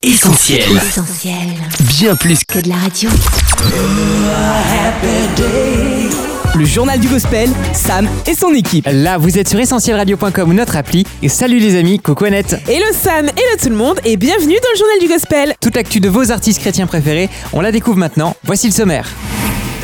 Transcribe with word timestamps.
Essentiel. 0.00 0.62
Essentiel. 0.76 1.34
Bien 1.98 2.14
plus 2.14 2.44
Que 2.44 2.60
de 2.60 2.68
la 2.68 2.76
radio. 2.76 3.10
Le 6.54 6.64
journal 6.64 7.00
du 7.00 7.08
gospel, 7.08 7.50
Sam 7.74 8.08
et 8.28 8.34
son 8.34 8.54
équipe. 8.54 8.86
Là, 8.88 9.18
vous 9.18 9.38
êtes 9.38 9.48
sur 9.48 9.58
essentielradio.com 9.58 10.50
ou 10.50 10.52
notre 10.52 10.76
appli. 10.76 11.04
Et 11.20 11.28
salut 11.28 11.58
les 11.58 11.74
amis, 11.74 11.98
coucou 11.98 12.26
Annette. 12.26 12.60
Hello 12.68 12.86
Sam, 12.92 13.26
hello 13.26 13.56
tout 13.60 13.70
le 13.70 13.74
monde 13.74 13.98
et 14.04 14.16
bienvenue 14.16 14.54
dans 14.62 14.70
le 14.72 14.78
journal 14.78 15.00
du 15.00 15.08
gospel. 15.08 15.54
Toute 15.60 15.74
l'actu 15.74 15.98
de 15.98 16.08
vos 16.08 16.30
artistes 16.30 16.60
chrétiens 16.60 16.86
préférés, 16.86 17.28
on 17.52 17.60
la 17.60 17.72
découvre 17.72 17.98
maintenant. 17.98 18.36
Voici 18.44 18.68
le 18.68 18.72
sommaire. 18.72 19.08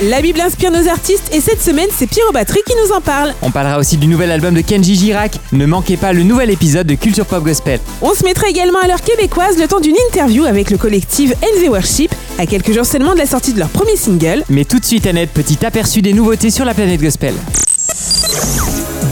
La 0.03 0.21
Bible 0.21 0.41
inspire 0.41 0.73
nos 0.73 0.89
artistes 0.89 1.33
et 1.33 1.41
cette 1.41 1.63
semaine 1.63 1.87
c'est 1.97 2.09
Pierrot 2.09 2.33
Batterie 2.33 2.63
qui 2.67 2.75
nous 2.85 2.93
en 2.93 3.01
parle. 3.01 3.33
On 3.43 3.53
parlera 3.53 3.79
aussi 3.79 3.97
du 3.97 4.09
nouvel 4.09 4.33
album 4.33 4.53
de 4.53 4.61
Kenji 4.61 4.97
Girac. 4.97 5.39
Ne 5.53 5.67
manquez 5.67 5.97
pas 5.97 6.13
le 6.13 6.25
nouvel 6.25 6.51
épisode 6.51 6.89
de 6.89 6.97
Culture 6.97 7.25
Pop 7.25 7.45
Gospel. 7.45 7.79
On 8.03 8.13
se 8.13 8.25
mettra 8.25 8.49
également 8.49 8.81
à 8.81 8.89
l'heure 8.89 9.03
québécoise 9.03 9.57
le 9.57 9.69
temps 9.69 9.79
d'une 9.79 9.95
interview 10.11 10.45
avec 10.45 10.71
le 10.71 10.79
collectif 10.79 11.33
NV 11.43 11.69
Worship 11.69 12.13
à 12.39 12.47
quelques 12.47 12.73
jours 12.73 12.87
seulement 12.87 13.15
de 13.15 13.19
la 13.19 13.27
sortie 13.27 13.53
de 13.53 13.61
leur 13.61 13.69
premier 13.69 13.97
single. 13.97 14.43
Mais 14.49 14.65
tout 14.65 14.81
de 14.81 14.85
suite 14.85 15.07
Annette, 15.07 15.31
petit 15.31 15.65
aperçu 15.65 16.03
des 16.03 16.13
nouveautés 16.13 16.51
sur 16.51 16.65
la 16.65 16.75
planète 16.75 17.01
gospel. 17.01 17.35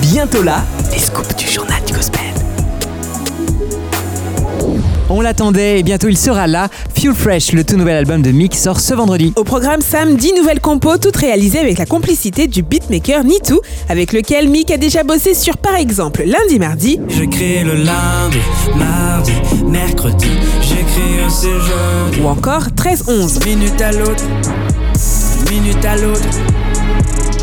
Bientôt 0.00 0.42
là, 0.42 0.64
les 0.90 0.98
scoops 0.98 1.36
du 1.36 1.48
journal 1.48 1.80
du 1.86 1.92
gospel. 1.92 2.31
On 5.14 5.20
l'attendait 5.20 5.78
et 5.78 5.82
bientôt 5.82 6.08
il 6.08 6.16
sera 6.16 6.46
là. 6.46 6.68
Fuel 6.98 7.14
Fresh, 7.14 7.52
le 7.52 7.64
tout 7.64 7.76
nouvel 7.76 7.96
album 7.96 8.22
de 8.22 8.30
Mick, 8.30 8.54
sort 8.54 8.80
ce 8.80 8.94
vendredi. 8.94 9.34
Au 9.36 9.44
programme 9.44 9.82
Sam, 9.82 10.16
10 10.16 10.32
nouvelles 10.38 10.60
compos, 10.60 10.96
toutes 10.96 11.16
réalisées 11.16 11.58
avec 11.58 11.76
la 11.76 11.84
complicité 11.84 12.46
du 12.46 12.62
beatmaker 12.62 13.22
Nitu, 13.22 13.56
avec 13.90 14.14
lequel 14.14 14.48
Mick 14.48 14.70
a 14.70 14.78
déjà 14.78 15.04
bossé 15.04 15.34
sur 15.34 15.58
par 15.58 15.76
exemple 15.76 16.22
Lundi 16.24 16.58
Mardi, 16.58 16.98
Je 17.08 17.24
crée 17.24 17.62
le 17.62 17.74
lundi, 17.74 18.38
mardi, 18.74 19.32
mercredi. 19.66 20.30
J'écris 20.62 21.26
aussi 21.26 21.48
jeudi. 21.48 22.20
ou 22.22 22.28
encore 22.28 22.68
13-11. 22.74 23.44
Minute 23.46 23.80
à 23.82 23.92
l'autre, 23.92 24.24
minute 25.50 25.84
à 25.84 25.96
l'autre. 25.96 26.28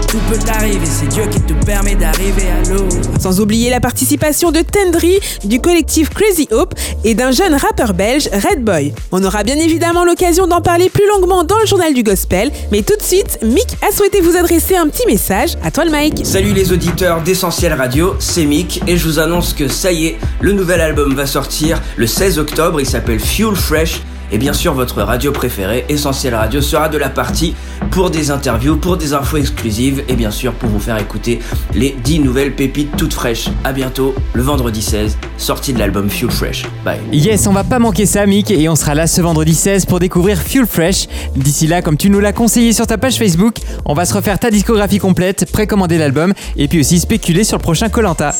Tout 0.10 0.18
peut 0.28 0.40
arriver, 0.52 0.88
c'est 0.88 1.06
Dieu 1.06 1.22
qui 1.30 1.40
te 1.40 1.54
permet 1.66 1.94
d'arriver 1.94 2.48
à 2.50 2.68
l'autre. 2.68 2.98
Sans 3.20 3.40
oublier 3.42 3.70
la 3.70 3.80
participation 3.80 4.52
de 4.52 4.62
Tendry, 4.62 5.20
du 5.44 5.62
collectif 5.62 6.10
Crazy 6.10 6.48
Hope 6.50 6.74
et 7.04 7.14
d'un 7.14 7.30
jeune 7.30 7.54
rappeur 7.54 7.94
belge, 7.94 8.28
Red 8.34 8.64
Boy. 8.64 8.92
On 9.12 9.24
aura 9.24 9.44
bien 9.44 9.58
évidemment 9.58 10.06
l'occasion 10.06 10.48
d'en 10.48 10.62
parler 10.62 10.90
plus 10.90 11.08
longuement 11.08 11.44
dans 11.44 11.60
le 11.60 11.68
journal 11.68 11.94
du 11.94 12.02
gospel, 12.02 12.52
mais 12.72 12.82
tout 12.82 12.96
de 12.98 13.04
suite, 13.04 13.38
Mick 13.44 13.78
a 13.88 13.92
souhaité 13.96 14.20
vous 14.20 14.36
adresser 14.36 14.76
un 14.76 14.88
petit 14.88 15.06
message. 15.06 15.52
À 15.64 15.70
toi 15.70 15.86
le 15.86 15.92
Mike. 15.92 16.26
Salut 16.26 16.54
les 16.54 16.72
auditeurs 16.72 17.22
d'Essentiel 17.22 17.74
Radio, 17.74 18.16
c'est 18.18 18.46
Mick 18.46 18.82
et 18.88 18.98
je 18.98 19.06
vous 19.06 19.20
annonce 19.20 19.54
que 19.54 19.68
ça 19.68 19.92
y 19.92 20.08
est, 20.08 20.18
le 20.42 20.54
nouvel 20.54 20.82
album 20.82 21.14
va 21.14 21.28
sortir 21.28 21.80
le 21.98 22.08
16 22.08 22.40
octobre, 22.40 22.82
il 22.82 22.88
s'appelle 22.88 23.20
Fuel 23.20 23.56
Fresh. 23.56 24.02
Et 24.32 24.38
bien 24.38 24.54
sûr, 24.54 24.74
votre 24.74 25.02
radio 25.02 25.32
préférée, 25.32 25.86
Essentiel 25.90 26.36
Radio, 26.36 26.62
sera 26.62 26.90
de 26.90 26.98
la 26.98 27.10
partie 27.10 27.56
pour 27.92 28.12
des 28.12 28.32
interviews, 28.32 28.78
pour 28.78 28.98
des 28.98 29.14
infos 29.14 29.38
exclusives 29.38 30.04
et 30.08 30.16
bien 30.16 30.32
sûr 30.32 30.54
pour 30.54 30.70
vous 30.70 30.80
faire 30.80 30.98
écouter 30.98 31.40
les 31.74 31.96
10 32.04 32.20
nouvelles 32.20 32.56
pépites 32.56 32.96
toutes 32.96 33.14
fraîches. 33.14 33.50
A 33.64 33.74
bientôt, 33.74 34.14
le 34.34 34.44
vendredi 34.44 34.82
16, 34.82 35.18
sortie 35.38 35.74
de 35.74 35.80
l'album 35.80 36.10
Fuel 36.10 36.32
Fresh. 36.32 36.66
Bye. 36.86 37.00
Yes, 37.12 37.48
on 37.48 37.54
va 37.54 37.64
pas 37.64 37.80
manquer 37.80 38.06
ça 38.06 38.26
Mick 38.26 38.52
et 38.52 38.70
on 38.70 38.76
sera 38.76 38.94
là 38.96 39.08
ce 39.08 39.22
vendredi 39.22 39.56
16 39.56 39.86
pour 39.86 40.00
découvrir 40.00 40.38
Fuel 40.38 40.68
Fresh. 40.68 41.08
D'ici 41.36 41.68
là, 41.68 41.82
comme 41.82 41.98
tu 41.98 42.10
nous 42.10 42.20
l'as 42.20 42.34
conseillé 42.34 42.74
sur 42.74 42.86
ta 42.86 42.98
page 42.98 43.18
Facebook, 43.18 43.56
on 43.86 43.94
va 43.94 44.06
se 44.06 44.14
refaire 44.14 44.40
ta 44.40 44.52
discographie 44.52 45.00
complète, 45.00 45.52
précommander 45.52 45.98
l'album 45.98 46.34
et 46.58 46.68
puis 46.68 46.80
aussi 46.80 47.00
spéculer 47.00 47.44
sur 47.44 47.58
le 47.58 47.64
prochain 47.64 47.90
Colanta. 47.90 48.34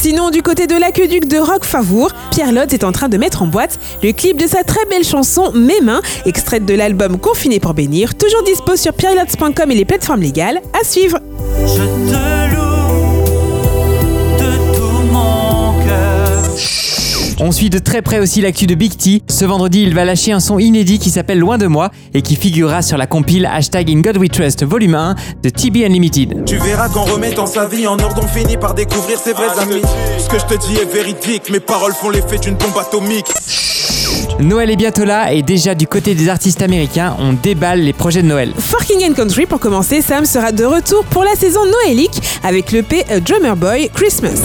Sinon, 0.00 0.30
du 0.30 0.42
côté 0.42 0.68
de 0.68 0.76
l'aqueduc 0.76 1.26
de 1.26 1.38
Rock 1.38 1.64
Favour, 1.64 2.12
Pierre 2.30 2.52
Lotz 2.52 2.72
est 2.72 2.84
en 2.84 2.92
train 2.92 3.08
de 3.08 3.16
mettre 3.16 3.42
en 3.42 3.48
boîte 3.48 3.80
le 4.00 4.12
clip 4.12 4.40
de 4.40 4.46
sa 4.46 4.62
très 4.62 4.84
belle 4.88 5.02
chanson 5.02 5.50
Mes 5.52 5.80
mains, 5.80 6.02
extraite 6.24 6.64
de 6.64 6.74
l'album 6.74 7.18
Confiné 7.18 7.58
pour 7.58 7.74
bénir, 7.74 8.14
toujours 8.14 8.44
dispo 8.44 8.76
sur 8.76 8.92
pierrelots.com 8.92 9.72
et 9.72 9.74
les 9.74 9.84
plateformes 9.84 10.20
légales. 10.20 10.60
À 10.80 10.84
suivre. 10.84 11.18
On 17.48 17.50
suit 17.50 17.70
de 17.70 17.78
très 17.78 18.02
près 18.02 18.18
aussi 18.18 18.42
l'actu 18.42 18.66
de 18.66 18.74
Big 18.74 18.94
T. 18.94 19.22
Ce 19.26 19.46
vendredi, 19.46 19.82
il 19.82 19.94
va 19.94 20.04
lâcher 20.04 20.32
un 20.32 20.38
son 20.38 20.58
inédit 20.58 20.98
qui 20.98 21.08
s'appelle 21.08 21.38
Loin 21.38 21.56
de 21.56 21.66
moi 21.66 21.90
et 22.12 22.20
qui 22.20 22.36
figurera 22.36 22.82
sur 22.82 22.98
la 22.98 23.06
compile 23.06 23.46
hashtag 23.50 23.88
In 23.90 24.02
God 24.02 24.18
We 24.18 24.28
Trust 24.30 24.66
volume 24.66 24.94
1 24.94 25.14
de 25.42 25.48
TB 25.48 25.76
Unlimited. 25.86 26.44
Tu 26.44 26.58
verras 26.58 26.90
qu'en 26.90 27.04
remettant 27.04 27.46
sa 27.46 27.64
vie 27.64 27.86
en 27.86 27.98
ordre, 28.00 28.20
on 28.22 28.26
finit 28.26 28.58
par 28.58 28.74
découvrir 28.74 29.18
ses 29.18 29.32
vrais 29.32 29.58
amis. 29.60 29.80
Ce 30.18 30.28
que 30.28 30.38
je 30.38 30.44
te 30.44 30.60
dis 30.66 30.76
est 30.76 30.92
véridique, 30.92 31.48
mes 31.48 31.58
paroles 31.58 31.94
font 31.94 32.10
l'effet 32.10 32.36
d'une 32.36 32.54
bombe 32.54 32.76
atomique. 32.78 33.28
Noël 34.40 34.70
est 34.70 34.76
bientôt 34.76 35.06
là 35.06 35.32
et 35.32 35.40
déjà 35.40 35.74
du 35.74 35.86
côté 35.86 36.14
des 36.14 36.28
artistes 36.28 36.60
américains, 36.60 37.16
on 37.18 37.32
déballe 37.32 37.80
les 37.80 37.94
projets 37.94 38.20
de 38.20 38.28
Noël. 38.28 38.52
Forking 38.58 39.10
and 39.10 39.14
Country, 39.14 39.46
pour 39.46 39.58
commencer, 39.58 40.02
Sam 40.02 40.26
sera 40.26 40.52
de 40.52 40.66
retour 40.66 41.02
pour 41.04 41.24
la 41.24 41.34
saison 41.34 41.60
noélique 41.64 42.20
avec 42.44 42.72
le 42.72 42.82
P 42.82 43.06
A 43.08 43.20
Drummer 43.20 43.56
Boy 43.56 43.88
Christmas. 43.94 44.36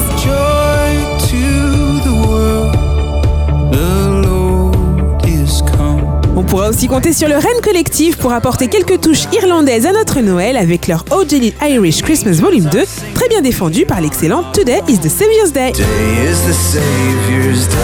On 6.36 6.44
pourra 6.44 6.70
aussi 6.70 6.88
compter 6.88 7.14
sur 7.14 7.28
le 7.28 7.36
Rennes 7.36 7.62
Collective 7.64 8.18
pour 8.18 8.34
apporter 8.34 8.68
quelques 8.68 9.02
touches 9.02 9.26
irlandaises 9.34 9.86
à 9.86 9.92
notre 9.92 10.20
Noël 10.22 10.58
avec 10.58 10.88
leur 10.88 11.06
OJ 11.12 11.54
Irish 11.62 12.02
Christmas 12.02 12.34
Volume 12.34 12.66
2, 12.66 12.84
très 13.14 13.30
bien 13.30 13.42
défendu 13.42 13.86
par 13.86 14.02
l'excellent 14.02 14.44
Today 14.52 14.82
is 14.88 14.98
the 14.98 15.10
Savior's 15.10 15.54
Day. 15.54 15.72
Day 15.74 15.84
is 16.26 16.38
the 16.48 16.54
Savior's 16.54 17.68
day. 17.68 17.76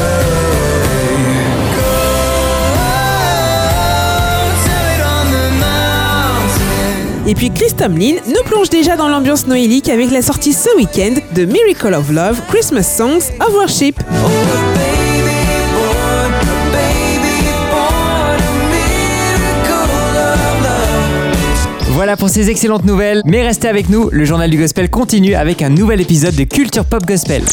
Et 7.28 7.36
puis 7.36 7.52
Chris 7.52 7.74
Tomlin 7.78 8.16
nous 8.26 8.44
plonge 8.46 8.72
déjà 8.72 8.96
dans 8.96 9.08
l'ambiance 9.08 9.46
noélique 9.46 9.88
avec 9.90 10.10
la 10.10 10.24
sortie 10.24 10.54
ce 10.54 10.76
week-end 10.76 11.14
de 11.36 11.46
Miracle 11.46 11.94
of 11.94 12.10
Love 12.12 12.42
Christmas 12.50 12.81
Songs 12.81 13.30
of 13.40 13.54
Worship. 13.54 14.02
Voilà 22.00 22.16
pour 22.16 22.30
ces 22.30 22.50
excellentes 22.50 22.86
nouvelles, 22.86 23.22
mais 23.26 23.46
restez 23.46 23.68
avec 23.68 23.90
nous, 23.90 24.08
le 24.10 24.24
journal 24.24 24.50
du 24.50 24.58
gospel 24.58 24.90
continue 24.90 25.36
avec 25.36 25.62
un 25.62 25.68
nouvel 25.68 26.00
épisode 26.00 26.34
de 26.34 26.46
Culture 26.46 26.86
Pop 26.86 27.06
Gospel. 27.06 27.44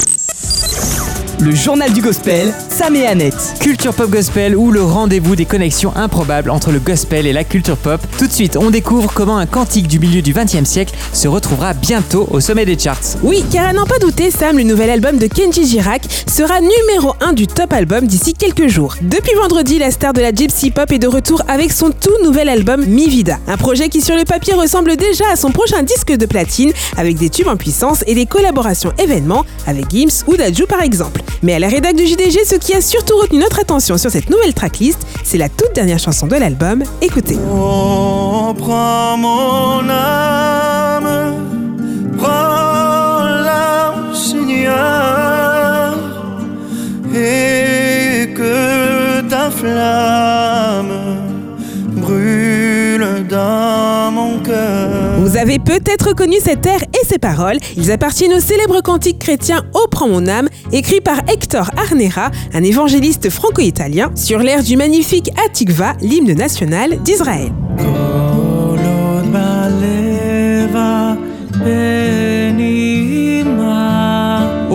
Le 1.39 1.55
journal 1.55 1.93
du 1.93 2.01
gospel, 2.01 2.55
Sam 2.71 2.97
et 2.97 3.07
Annette. 3.07 3.57
Culture 3.61 3.93
Pop 3.93 4.11
Gospel 4.11 4.57
ou 4.57 4.71
le 4.71 4.83
rendez-vous 4.83 5.37
des 5.37 5.45
connexions 5.45 5.95
improbables 5.95 6.49
entre 6.49 6.73
le 6.73 6.79
gospel 6.79 7.27
et 7.27 7.33
la 7.35 7.45
culture 7.45 7.77
pop. 7.77 8.01
Tout 8.19 8.27
de 8.27 8.33
suite, 8.33 8.57
on 8.57 8.71
découvre 8.71 9.13
comment 9.13 9.37
un 9.37 9.45
cantique 9.45 9.87
du 9.87 9.99
milieu 9.99 10.23
du 10.23 10.33
XXe 10.33 10.65
siècle 10.65 10.95
se 11.13 11.29
retrouvera 11.29 11.75
bientôt 11.75 12.27
au 12.31 12.41
sommet 12.41 12.65
des 12.65 12.79
charts. 12.79 13.19
Oui, 13.23 13.45
car 13.53 13.67
à 13.67 13.75
n'en 13.75 13.85
pas 13.85 13.99
douter, 13.99 14.31
Sam, 14.31 14.57
le 14.57 14.65
nouvel 14.65 14.89
album 14.89 15.19
de 15.19 15.27
Kenji 15.27 15.67
Girac 15.67 16.05
sera 16.27 16.63
numéro 16.63 17.15
1 17.21 17.35
du 17.35 17.47
top 17.47 17.71
album 17.75 18.07
d'ici 18.07 18.33
quelques 18.33 18.69
jours. 18.69 18.95
Depuis 19.03 19.35
vendredi, 19.35 19.79
la 19.79 19.91
star 19.91 20.15
de 20.15 20.23
la 20.23 20.33
gypsy 20.33 20.71
pop 20.71 20.91
est 20.91 20.99
de 20.99 21.07
retour 21.07 21.43
avec 21.49 21.71
son 21.71 21.91
tout 21.91 22.25
nouvel 22.25 22.49
album 22.49 22.83
Mi 22.87 23.11
Vida. 23.11 23.39
Un 23.47 23.59
projet 23.59 23.91
qui 23.91 24.01
sur 24.01 24.17
le 24.17 24.25
papier 24.25 24.55
ressemble 24.55 24.97
déjà 24.97 25.25
à 25.31 25.37
son 25.37 25.51
prochain 25.51 25.83
disque 25.83 26.13
de 26.13 26.25
platine 26.25 26.73
avec 26.97 27.19
des 27.19 27.29
tubes 27.29 27.49
en 27.49 27.57
puissance 27.57 28.03
et 28.07 28.15
des 28.15 28.25
collaborations 28.25 28.95
événements 28.99 29.45
avec 29.67 29.91
Gims 29.91 30.25
ou 30.27 30.37
Daju 30.37 30.65
par 30.67 30.81
exemple. 30.81 31.21
Mais 31.43 31.55
à 31.55 31.59
la 31.59 31.69
rédac 31.69 31.95
du 31.97 32.07
JDG, 32.07 32.45
ce 32.45 32.57
qui 32.57 32.75
a 32.75 32.81
surtout 32.81 33.17
retenu 33.17 33.39
notre 33.39 33.61
attention 33.61 33.99
sur 33.99 34.11
cette 34.11 34.31
nouvelle 34.31 34.55
tracklist, 34.55 35.07
c'est 35.25 35.39
la 35.39 35.49
toute 35.49 35.75
dernière 35.75 35.99
chanson 35.99 36.27
de 36.27 36.37
l'album. 36.37 36.83
Écoutez. 37.03 37.37
Vous 55.37 55.43
avez 55.43 55.59
peut-être 55.59 56.09
reconnu 56.09 56.37
cet 56.41 56.65
air 56.65 56.81
et 56.83 57.05
ces 57.07 57.19
paroles. 57.19 57.59
Ils 57.77 57.93
appartiennent 57.93 58.33
au 58.33 58.41
célèbre 58.41 58.81
cantique 58.81 59.19
chrétien 59.19 59.67
Ô 59.75 59.87
prends 59.91 60.09
mon 60.09 60.27
âme, 60.29 60.49
écrit 60.73 61.03
par 61.03 61.19
Hector 61.29 61.71
Arnera, 61.77 62.31
un 62.55 62.63
évangéliste 62.63 63.29
franco-italien, 63.29 64.11
sur 64.15 64.39
l'air 64.39 64.63
du 64.63 64.79
magnifique 64.79 65.31
Atikva, 65.45 65.93
l'hymne 66.01 66.33
national 66.33 67.03
d'Israël. 67.03 67.53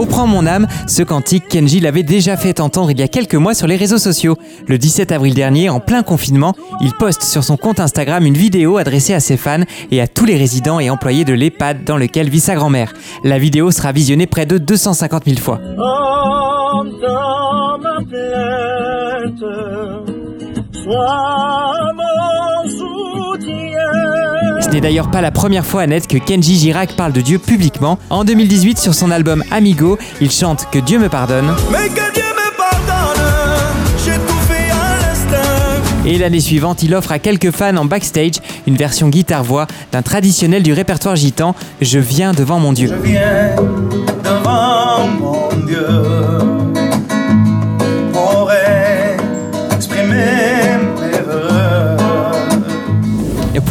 Prend 0.05 0.27
mon 0.27 0.45
âme, 0.45 0.67
ce 0.87 1.03
cantique, 1.03 1.47
Kenji 1.47 1.79
l'avait 1.79 2.03
déjà 2.03 2.37
fait 2.37 2.59
entendre 2.59 2.91
il 2.91 2.99
y 2.99 3.03
a 3.03 3.07
quelques 3.07 3.35
mois 3.35 3.53
sur 3.53 3.67
les 3.67 3.75
réseaux 3.75 3.97
sociaux. 3.97 4.37
Le 4.67 4.77
17 4.77 5.11
avril 5.11 5.33
dernier, 5.33 5.69
en 5.69 5.79
plein 5.79 6.03
confinement, 6.03 6.53
il 6.81 6.93
poste 6.93 7.23
sur 7.23 7.43
son 7.43 7.57
compte 7.57 7.79
Instagram 7.79 8.25
une 8.25 8.37
vidéo 8.37 8.77
adressée 8.77 9.13
à 9.13 9.19
ses 9.19 9.37
fans 9.37 9.63
et 9.91 10.01
à 10.01 10.07
tous 10.07 10.25
les 10.25 10.37
résidents 10.37 10.79
et 10.79 10.89
employés 10.89 11.25
de 11.25 11.33
l'EHPAD 11.33 11.83
dans 11.83 11.97
lequel 11.97 12.29
vit 12.29 12.39
sa 12.39 12.55
grand-mère. 12.55 12.93
La 13.23 13.37
vidéo 13.37 13.71
sera 13.71 13.91
visionnée 13.91 14.27
près 14.27 14.45
de 14.45 14.57
250 14.57 15.25
000 15.25 15.37
fois. 15.39 15.59
N'est 24.71 24.81
d'ailleurs 24.81 25.11
pas 25.11 25.21
la 25.21 25.31
première 25.31 25.65
fois, 25.65 25.81
Annette, 25.81 26.07
que 26.07 26.17
Kenji 26.17 26.55
Girac 26.55 26.95
parle 26.95 27.11
de 27.11 27.21
Dieu 27.21 27.39
publiquement. 27.39 27.99
En 28.09 28.23
2018, 28.23 28.79
sur 28.79 28.93
son 28.93 29.11
album 29.11 29.43
Amigo, 29.51 29.97
il 30.21 30.31
chante 30.31 30.67
Que 30.71 30.79
Dieu 30.79 30.97
me 30.99 31.09
pardonne. 31.09 31.53
Mais 31.71 31.89
que 31.89 32.13
Dieu 32.13 32.23
me 32.23 32.57
pardonne, 32.57 33.21
j'ai 34.05 34.13
tout 34.13 34.39
fait 34.47 34.69
à 34.71 35.07
l'instinct. 35.07 36.05
Et 36.05 36.17
l'année 36.17 36.39
suivante, 36.39 36.83
il 36.83 36.95
offre 36.95 37.11
à 37.11 37.19
quelques 37.19 37.51
fans 37.51 37.75
en 37.75 37.85
backstage 37.85 38.35
une 38.65 38.75
version 38.75 39.09
guitare-voix 39.09 39.67
d'un 39.91 40.01
traditionnel 40.01 40.63
du 40.63 40.73
répertoire 40.73 41.15
gitan, 41.15 41.55
Je 41.81 41.99
viens 41.99 42.31
devant 42.31 42.59
mon 42.59 42.73
Dieu. 42.73 42.87
Je 42.87 43.09
viens 43.09 43.55
devant 44.23 45.07
mon 45.19 45.65
Dieu 45.65 46.50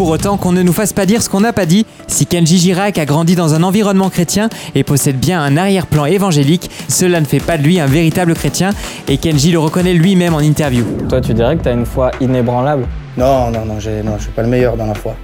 pour 0.00 0.08
autant 0.08 0.38
qu'on 0.38 0.52
ne 0.52 0.62
nous 0.62 0.72
fasse 0.72 0.94
pas 0.94 1.04
dire 1.04 1.20
ce 1.20 1.28
qu'on 1.28 1.40
n'a 1.40 1.52
pas 1.52 1.66
dit, 1.66 1.84
si 2.06 2.24
Kenji 2.24 2.56
Girac 2.56 2.96
a 2.96 3.04
grandi 3.04 3.34
dans 3.34 3.52
un 3.52 3.62
environnement 3.62 4.08
chrétien 4.08 4.48
et 4.74 4.82
possède 4.82 5.18
bien 5.18 5.42
un 5.42 5.58
arrière-plan 5.58 6.06
évangélique, 6.06 6.70
cela 6.88 7.20
ne 7.20 7.26
fait 7.26 7.38
pas 7.38 7.58
de 7.58 7.64
lui 7.64 7.78
un 7.80 7.86
véritable 7.86 8.32
chrétien 8.32 8.70
et 9.08 9.18
Kenji 9.18 9.52
le 9.52 9.58
reconnaît 9.58 9.92
lui-même 9.92 10.32
en 10.32 10.38
interview. 10.38 10.86
Toi, 11.06 11.20
tu 11.20 11.34
dirais 11.34 11.54
que 11.58 11.64
tu 11.64 11.68
as 11.68 11.72
une 11.72 11.84
foi 11.84 12.12
inébranlable? 12.18 12.86
Non, 13.18 13.50
non, 13.50 13.66
non, 13.66 13.78
je 13.78 13.90
suis 14.20 14.30
pas 14.34 14.40
le 14.40 14.48
meilleur 14.48 14.74
dans 14.78 14.86
la 14.86 14.94
foi. 14.94 15.14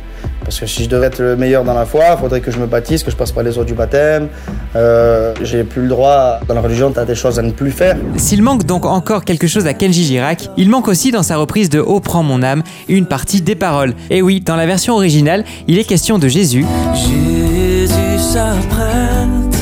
Parce 0.46 0.60
que 0.60 0.66
si 0.66 0.84
je 0.84 0.88
devais 0.88 1.08
être 1.08 1.18
le 1.18 1.34
meilleur 1.34 1.64
dans 1.64 1.74
la 1.74 1.84
foi, 1.84 2.04
il 2.12 2.18
faudrait 2.18 2.40
que 2.40 2.52
je 2.52 2.58
me 2.60 2.66
baptise, 2.66 3.02
que 3.02 3.10
je 3.10 3.16
passe 3.16 3.32
par 3.32 3.42
les 3.42 3.58
eaux 3.58 3.64
du 3.64 3.74
baptême. 3.74 4.28
Euh, 4.76 5.34
j'ai 5.42 5.64
plus 5.64 5.82
le 5.82 5.88
droit, 5.88 6.38
dans 6.46 6.54
la 6.54 6.60
religion, 6.60 6.92
tu 6.92 7.00
as 7.00 7.04
des 7.04 7.16
choses 7.16 7.40
à 7.40 7.42
ne 7.42 7.50
plus 7.50 7.72
faire. 7.72 7.96
S'il 8.16 8.44
manque 8.44 8.64
donc 8.64 8.86
encore 8.86 9.24
quelque 9.24 9.48
chose 9.48 9.66
à 9.66 9.74
Kenji 9.74 10.04
Girac, 10.04 10.48
il 10.56 10.70
manque 10.70 10.86
aussi 10.86 11.10
dans 11.10 11.24
sa 11.24 11.36
reprise 11.36 11.68
de 11.68 11.80
Oh 11.84 11.98
prends 11.98 12.22
mon 12.22 12.44
âme 12.44 12.62
une 12.88 13.06
partie 13.06 13.42
des 13.42 13.56
paroles. 13.56 13.94
Et 14.08 14.22
oui, 14.22 14.40
dans 14.40 14.54
la 14.54 14.66
version 14.66 14.94
originale, 14.94 15.44
il 15.66 15.80
est 15.80 15.84
question 15.84 16.20
de 16.20 16.28
Jésus, 16.28 16.64
Jésus 16.94 18.18
s'apprête, 18.20 19.58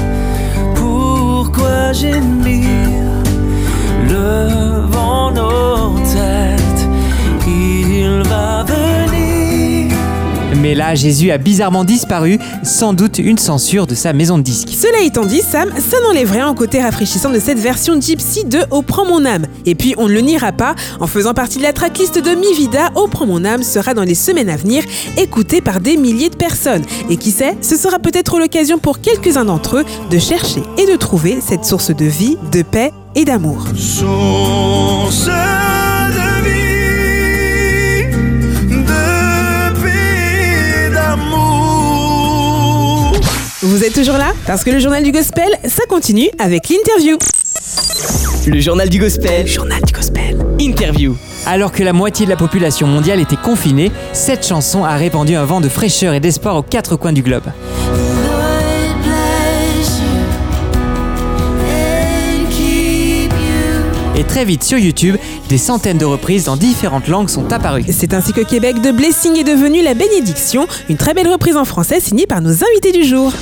pourquoi 0.74 1.94
gémir 1.94 2.68
Le 4.06 4.63
mais 10.54 10.74
là 10.74 10.94
Jésus 10.94 11.30
a 11.30 11.38
bizarrement 11.38 11.84
disparu, 11.84 12.38
sans 12.62 12.92
doute 12.92 13.18
une 13.18 13.38
censure 13.38 13.86
de 13.86 13.94
sa 13.94 14.12
maison 14.12 14.38
de 14.38 14.42
disques. 14.42 14.70
Cela 14.70 15.02
étant 15.02 15.24
dit, 15.24 15.40
Sam, 15.40 15.70
ça 15.78 15.96
n'enlève 16.06 16.30
rien 16.30 16.48
au 16.48 16.54
côté 16.54 16.82
rafraîchissant 16.82 17.30
de 17.30 17.38
cette 17.38 17.58
version 17.58 18.00
Gypsy 18.00 18.44
de 18.44 18.60
Oh 18.70 18.82
prends 18.82 19.06
mon 19.06 19.24
âme. 19.24 19.46
Et 19.66 19.74
puis 19.74 19.94
on 19.98 20.08
ne 20.08 20.12
le 20.12 20.20
niera 20.20 20.52
pas, 20.52 20.74
en 21.00 21.06
faisant 21.06 21.34
partie 21.34 21.58
de 21.58 21.62
la 21.62 21.72
tracklist 21.72 22.18
de 22.18 22.30
Mi 22.34 22.54
Vida, 22.54 22.90
Oh 22.94 23.08
prends 23.10 23.26
mon 23.26 23.44
âme 23.44 23.62
sera 23.62 23.94
dans 23.94 24.04
les 24.04 24.14
semaines 24.14 24.50
à 24.50 24.56
venir 24.56 24.84
écouté 25.16 25.60
par 25.60 25.80
des 25.80 25.96
milliers 25.96 26.30
de 26.30 26.36
personnes. 26.36 26.84
Et 27.10 27.16
qui 27.16 27.30
sait, 27.30 27.56
ce 27.60 27.76
sera 27.76 27.98
peut-être 27.98 28.38
l'occasion 28.38 28.78
pour 28.78 29.00
quelques-uns 29.00 29.44
d'entre 29.44 29.78
eux 29.78 29.84
de 30.10 30.18
chercher 30.18 30.62
et 30.78 30.86
de 30.86 30.96
trouver 30.96 31.38
cette 31.40 31.64
source 31.64 31.90
de 31.90 32.04
vie, 32.04 32.36
de 32.52 32.62
paix 32.62 32.92
et 33.14 33.24
d'amour. 33.24 33.64
Source 33.76 35.28
Vous 43.74 43.82
êtes 43.82 43.92
toujours 43.92 44.18
là 44.18 44.32
Parce 44.46 44.62
que 44.62 44.70
le 44.70 44.78
journal 44.78 45.02
du 45.02 45.10
gospel, 45.10 45.48
ça 45.64 45.84
continue 45.88 46.28
avec 46.38 46.68
l'interview. 46.68 47.18
Le 48.46 48.60
journal 48.60 48.88
du 48.88 49.00
gospel. 49.00 49.48
Journal 49.48 49.82
du 49.82 49.92
gospel. 49.92 50.38
Interview. 50.60 51.16
Alors 51.44 51.72
que 51.72 51.82
la 51.82 51.92
moitié 51.92 52.24
de 52.24 52.30
la 52.30 52.36
population 52.36 52.86
mondiale 52.86 53.18
était 53.18 53.34
confinée, 53.34 53.90
cette 54.12 54.46
chanson 54.46 54.84
a 54.84 54.94
répandu 54.94 55.34
un 55.34 55.44
vent 55.44 55.60
de 55.60 55.68
fraîcheur 55.68 56.14
et 56.14 56.20
d'espoir 56.20 56.54
aux 56.54 56.62
quatre 56.62 56.94
coins 56.94 57.12
du 57.12 57.22
globe. 57.22 57.42
Et 64.16 64.22
très 64.22 64.44
vite 64.44 64.62
sur 64.62 64.78
YouTube, 64.78 65.16
des 65.48 65.58
centaines 65.58 65.98
de 65.98 66.04
reprises 66.04 66.44
dans 66.44 66.56
différentes 66.56 67.08
langues 67.08 67.28
sont 67.28 67.52
apparues. 67.52 67.84
C'est 67.90 68.14
ainsi 68.14 68.32
que 68.32 68.40
Québec 68.40 68.80
de 68.80 68.90
Blessing 68.92 69.38
est 69.38 69.44
devenu 69.44 69.82
la 69.82 69.94
bénédiction, 69.94 70.66
une 70.88 70.96
très 70.96 71.14
belle 71.14 71.28
reprise 71.28 71.56
en 71.56 71.64
français 71.64 72.00
signée 72.00 72.26
par 72.26 72.40
nos 72.40 72.50
invités 72.50 72.92
du 72.92 73.04
jour. 73.04 73.32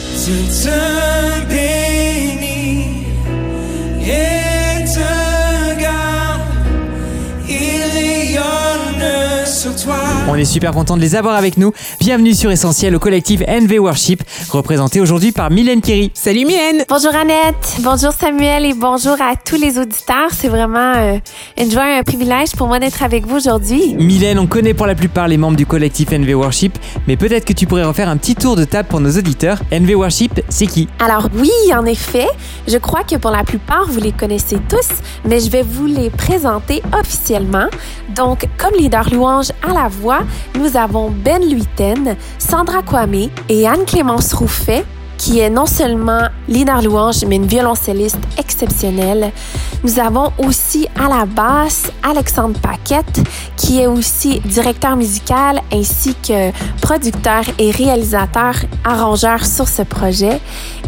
On 10.28 10.36
est 10.36 10.44
super 10.44 10.70
content 10.70 10.96
de 10.96 11.02
les 11.02 11.16
avoir 11.16 11.34
avec 11.34 11.56
nous. 11.56 11.72
Bienvenue 11.98 12.32
sur 12.32 12.50
Essentiel 12.52 12.94
au 12.94 13.00
collectif 13.00 13.40
NV 13.40 13.80
Worship, 13.80 14.22
représenté 14.50 15.00
aujourd'hui 15.00 15.32
par 15.32 15.50
Mylène 15.50 15.80
Kerry. 15.80 16.12
Salut 16.14 16.46
Mylène 16.46 16.84
Bonjour 16.88 17.12
Annette, 17.14 17.76
bonjour 17.80 18.12
Samuel 18.12 18.64
et 18.64 18.72
bonjour 18.72 19.16
à 19.20 19.34
tous 19.34 19.60
les 19.60 19.78
auditeurs. 19.78 20.30
C'est 20.30 20.48
vraiment 20.48 20.94
euh, 20.96 21.18
une 21.58 21.70
joie 21.70 21.90
et 21.90 21.98
un 21.98 22.02
privilège 22.04 22.52
pour 22.52 22.68
moi 22.68 22.78
d'être 22.78 23.02
avec 23.02 23.26
vous 23.26 23.36
aujourd'hui. 23.36 23.94
Mylène, 23.98 24.38
on 24.38 24.46
connaît 24.46 24.74
pour 24.74 24.86
la 24.86 24.94
plupart 24.94 25.26
les 25.26 25.36
membres 25.36 25.56
du 25.56 25.66
collectif 25.66 26.12
NV 26.12 26.34
Worship, 26.34 26.78
mais 27.08 27.16
peut-être 27.16 27.44
que 27.44 27.52
tu 27.52 27.66
pourrais 27.66 27.84
refaire 27.84 28.08
un 28.08 28.16
petit 28.16 28.36
tour 28.36 28.54
de 28.54 28.64
table 28.64 28.88
pour 28.88 29.00
nos 29.00 29.10
auditeurs. 29.10 29.58
NV 29.72 29.96
Worship, 29.96 30.40
c'est 30.48 30.66
qui? 30.66 30.88
Alors 31.00 31.28
oui, 31.36 31.50
en 31.74 31.84
effet, 31.84 32.28
je 32.68 32.78
crois 32.78 33.02
que 33.02 33.16
pour 33.16 33.32
la 33.32 33.42
plupart, 33.42 33.86
vous 33.88 34.00
les 34.00 34.12
connaissez 34.12 34.58
tous, 34.68 34.88
mais 35.24 35.40
je 35.40 35.50
vais 35.50 35.62
vous 35.62 35.86
les 35.86 36.10
présenter 36.10 36.80
officiellement. 36.96 37.66
Donc, 38.14 38.46
comme 38.56 38.74
leader 38.78 39.12
louange 39.12 39.50
à 39.68 39.72
la 39.72 39.88
voix, 39.88 40.11
nous 40.58 40.76
avons 40.76 41.10
Ben 41.10 41.42
Luiten, 41.42 42.16
Sandra 42.38 42.82
Kwame 42.82 43.28
et 43.48 43.66
Anne-Clémence 43.66 44.32
Rouffet, 44.32 44.84
qui 45.18 45.38
est 45.38 45.50
non 45.50 45.66
seulement 45.66 46.22
leader 46.48 46.82
louange, 46.82 47.24
mais 47.26 47.36
une 47.36 47.46
violoncelliste 47.46 48.18
exceptionnelle. 48.38 49.30
Nous 49.84 50.00
avons 50.00 50.32
aussi 50.38 50.88
à 50.98 51.08
la 51.08 51.26
basse 51.26 51.92
Alexandre 52.02 52.58
Paquette, 52.60 53.20
qui 53.56 53.80
est 53.80 53.86
aussi 53.86 54.40
directeur 54.40 54.96
musical 54.96 55.60
ainsi 55.72 56.16
que 56.26 56.50
producteur 56.80 57.44
et 57.58 57.70
réalisateur 57.70 58.54
arrangeur 58.84 59.46
sur 59.46 59.68
ce 59.68 59.82
projet. 59.82 60.40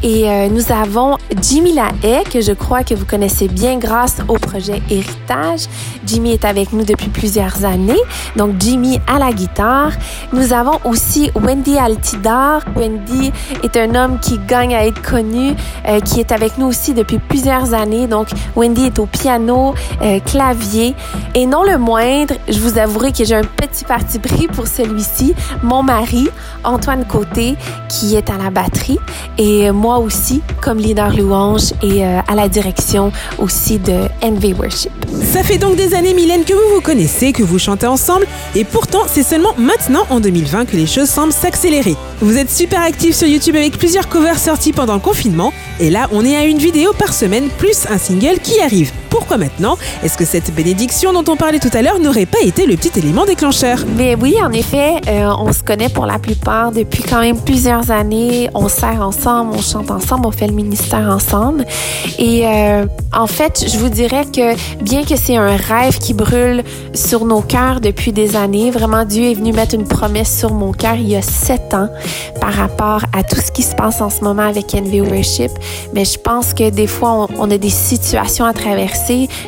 Et 0.07 0.29
euh, 0.29 0.51
nous 0.51 0.71
avons 0.71 1.17
Jimmy 1.41 1.73
Lahaye, 1.73 2.25
que 2.25 2.43
je 2.43 2.53
crois 2.53 2.85
que 2.85 2.93
vous 2.93 3.07
connaissez 3.07 3.49
bien 3.49 3.79
grâce 3.79 4.19
au 4.29 4.35
projet 4.35 4.83
Héritage. 4.91 5.67
Jimmy 6.05 6.33
est 6.33 6.45
avec 6.45 6.75
nous 6.75 6.85
depuis 6.85 7.09
plusieurs 7.09 7.65
années. 7.65 7.97
Donc 8.37 8.57
Jimmy 8.59 9.01
à 9.07 9.19
la 9.19 9.33
guitare. 9.33 9.93
Nous 10.35 10.53
avons 10.53 10.79
aussi 10.85 11.31
Wendy 11.35 11.79
Altidar. 11.79 12.61
Wendy 12.77 13.33
est 13.63 13.79
un 13.79 13.95
homme 13.95 14.19
qui 14.21 14.39
gagne 14.47 14.75
à 14.75 14.85
être 14.85 15.01
connu, 15.01 15.55
euh, 15.89 16.01
qui 16.01 16.21
est 16.21 16.33
avec 16.33 16.59
nous 16.59 16.67
aussi 16.67 16.93
depuis 16.93 17.19
plusieurs 17.19 17.73
années. 17.73 18.07
Donc 18.07 18.29
Wendy 18.57 18.85
est 18.85 18.99
au 18.99 19.07
piano, 19.07 19.75
euh, 20.03 20.21
clavier. 20.21 20.95
Et 21.35 21.47
non 21.47 21.63
le 21.63 21.79
moindre, 21.79 22.35
je 22.47 22.59
vous 22.59 22.77
avouerai 22.79 23.11
que 23.13 23.25
j'ai 23.25 23.37
un 23.37 23.45
petit 23.57 23.87
parti 23.87 24.19
pris 24.19 24.49
pour 24.49 24.67
celui-ci. 24.67 25.35
Mon 25.63 25.83
mari, 25.83 26.29
Antoine 26.63 27.07
Côté, 27.07 27.57
qui 27.89 28.17
est 28.17 28.29
à 28.29 28.37
la 28.37 28.51
batterie. 28.51 28.99
Et 29.39 29.71
moi 29.71 29.94
aussi, 29.99 30.43
comme 30.61 30.79
leader 30.79 31.15
louange 31.17 31.73
et 31.83 32.05
euh, 32.05 32.21
à 32.27 32.35
la 32.35 32.49
direction 32.49 33.13
aussi 33.39 33.79
de 33.79 34.09
NV 34.23 34.59
Worship. 34.59 34.93
Ça 35.23 35.43
fait 35.43 35.59
donc 35.59 35.77
des 35.77 35.95
années 35.95 36.15
Mylène 36.15 36.45
que 36.45 36.53
vous 36.53 36.75
vous 36.75 36.81
connaissez, 36.81 37.33
que 37.33 37.43
vous 37.43 37.59
chantez 37.59 37.87
ensemble, 37.87 38.27
et 38.55 38.65
pourtant 38.65 39.03
c'est 39.07 39.23
seulement 39.23 39.55
maintenant 39.59 40.07
en 40.11 40.21
2020 40.21 40.67
que 40.67 40.77
les 40.77 40.87
choses 40.87 41.09
semblent 41.09 41.33
s'accélérer. 41.33 41.97
Vous 42.21 42.39
êtes 42.39 42.51
super 42.51 42.83
actifs 42.83 43.17
sur 43.17 43.29
YouTube 43.29 43.57
avec 43.57 43.79
plusieurs 43.79 44.09
covers 44.09 44.39
sortis 44.39 44.73
pendant 44.73 44.95
le 44.95 45.01
confinement, 45.01 45.53
et 45.81 45.91
là 45.91 46.09
on 46.13 46.25
est 46.25 46.37
à 46.37 46.45
une 46.45 46.59
vidéo 46.59 46.93
par 46.93 47.13
semaine 47.13 47.49
plus 47.59 47.87
un 47.91 47.99
single 47.99 48.39
qui 48.43 48.61
arrive. 48.61 48.93
Pourquoi 49.15 49.37
maintenant 49.37 49.79
Est-ce 50.03 50.19
que 50.19 50.25
cette 50.25 50.53
bénédiction 50.53 51.13
dont 51.13 51.23
on 51.33 51.37
parlait 51.37 51.61
tout 51.61 51.71
à 51.73 51.83
l'heure 51.83 52.01
n'aurait 52.01 52.27
pas 52.27 52.41
été 52.43 52.67
le 52.67 52.75
petit 52.75 52.99
élément 52.99 53.25
déclencheur 53.25 53.79
Mais 53.97 54.17
oui, 54.17 54.35
en 54.43 54.51
effet, 54.51 54.95
euh, 55.07 55.33
on 55.39 55.53
se 55.53 55.63
connaît 55.63 55.89
pour 55.89 56.05
la 56.05 56.19
plupart 56.19 56.73
depuis 56.73 57.05
quand 57.05 57.21
même 57.21 57.39
plusieurs 57.41 57.93
années. 57.93 58.51
On 58.55 58.69
sert 58.69 59.01
ensemble, 59.03 59.53
on 59.55 59.63
chante 59.63 59.93
ensemble, 59.93 60.27
on 60.27 60.33
fait 60.33 60.49
le 60.49 60.55
ministère 60.55 61.09
ensemble. 61.09 61.65
Et 62.19 62.45
euh, 62.45 62.87
en 63.17 63.29
fait, 63.29 63.65
je 63.73 63.79
vous 63.79 63.89
dirais 63.89 64.25
que 64.25 64.57
bien 64.83 65.05
que 65.05 65.15
c'est 65.15 65.37
un 65.37 65.55
rêve 65.55 65.97
qui 65.99 66.13
brûle 66.13 66.65
sur 66.93 67.25
nos 67.25 67.41
cœurs 67.41 67.81
depuis 67.81 68.11
des 68.11 68.35
années, 68.35 68.73
vraiment 68.73 69.05
Dieu 69.05 69.31
est 69.31 69.35
venu 69.35 69.53
mettre 69.53 69.77
une 69.77 69.87
promesse 69.87 70.37
sur 70.37 70.53
mon 70.53 70.73
cœur 70.73 70.97
il 70.97 71.11
y 71.11 71.15
a 71.15 71.23
sept 71.23 71.73
ans 71.73 71.89
par 72.41 72.53
rapport 72.53 73.03
à 73.17 73.23
tout 73.23 73.41
ce 73.41 73.53
qui 73.53 73.63
se 73.63 73.77
passe 73.77 74.01
en 74.01 74.11
ce 74.11 74.25
moment 74.25 74.43
avec 74.43 74.75
NV 74.75 75.03
Worship. 75.03 75.53
Mais 75.93 76.05
je 76.05 76.19
pense 76.19 76.53
que 76.53 76.69
des 76.69 76.89
fois, 76.89 77.29
on, 77.29 77.29
on 77.39 77.51
a 77.53 77.59
des 77.59 77.71
situations 77.71 78.45
à 78.45 78.53
traverser 78.53 79.04